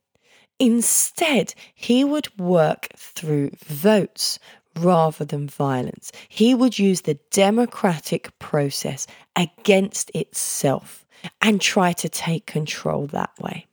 Instead, 0.59 1.55
he 1.75 2.03
would 2.03 2.37
work 2.39 2.89
through 2.97 3.51
votes 3.65 4.39
rather 4.77 5.25
than 5.25 5.49
violence. 5.49 6.11
He 6.29 6.55
would 6.55 6.79
use 6.79 7.03
the 7.03 7.19
democratic 7.31 8.37
process 8.41 9.07
against 9.37 10.11
itself 10.15 11.07
and 11.41 11.61
try 11.61 11.93
to 11.93 12.09
take 12.09 12.47
control 12.47 13.07
that 13.09 13.31
way. 13.41 13.67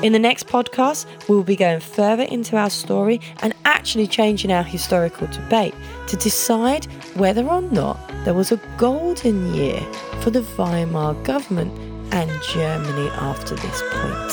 In 0.00 0.12
the 0.12 0.18
next 0.20 0.46
podcast, 0.46 1.06
we 1.28 1.34
will 1.34 1.42
be 1.42 1.56
going 1.56 1.80
further 1.80 2.22
into 2.22 2.56
our 2.56 2.70
story 2.70 3.20
and 3.42 3.52
actually 3.64 4.06
changing 4.06 4.52
our 4.52 4.62
historical 4.62 5.26
debate 5.26 5.74
to 6.06 6.16
decide 6.16 6.84
whether 7.16 7.44
or 7.44 7.62
not 7.62 7.98
there 8.24 8.34
was 8.34 8.52
a 8.52 8.60
golden 8.76 9.52
year 9.54 9.80
for 10.20 10.30
the 10.30 10.42
Weimar 10.56 11.14
government 11.24 11.76
and 12.14 12.30
Germany 12.44 13.08
after 13.08 13.56
this 13.56 13.82
point. 13.90 14.32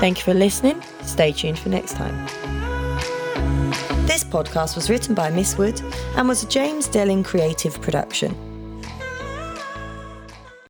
Thank 0.00 0.18
you 0.18 0.24
for 0.24 0.34
listening. 0.34 0.82
Stay 1.02 1.30
tuned 1.30 1.60
for 1.60 1.68
next 1.68 1.92
time. 1.94 2.26
This 4.06 4.24
podcast 4.24 4.74
was 4.74 4.90
written 4.90 5.14
by 5.14 5.30
Miss 5.30 5.56
Wood 5.56 5.80
and 6.16 6.26
was 6.26 6.42
a 6.42 6.48
James 6.48 6.88
Delling 6.88 7.24
creative 7.24 7.80
production. 7.80 8.34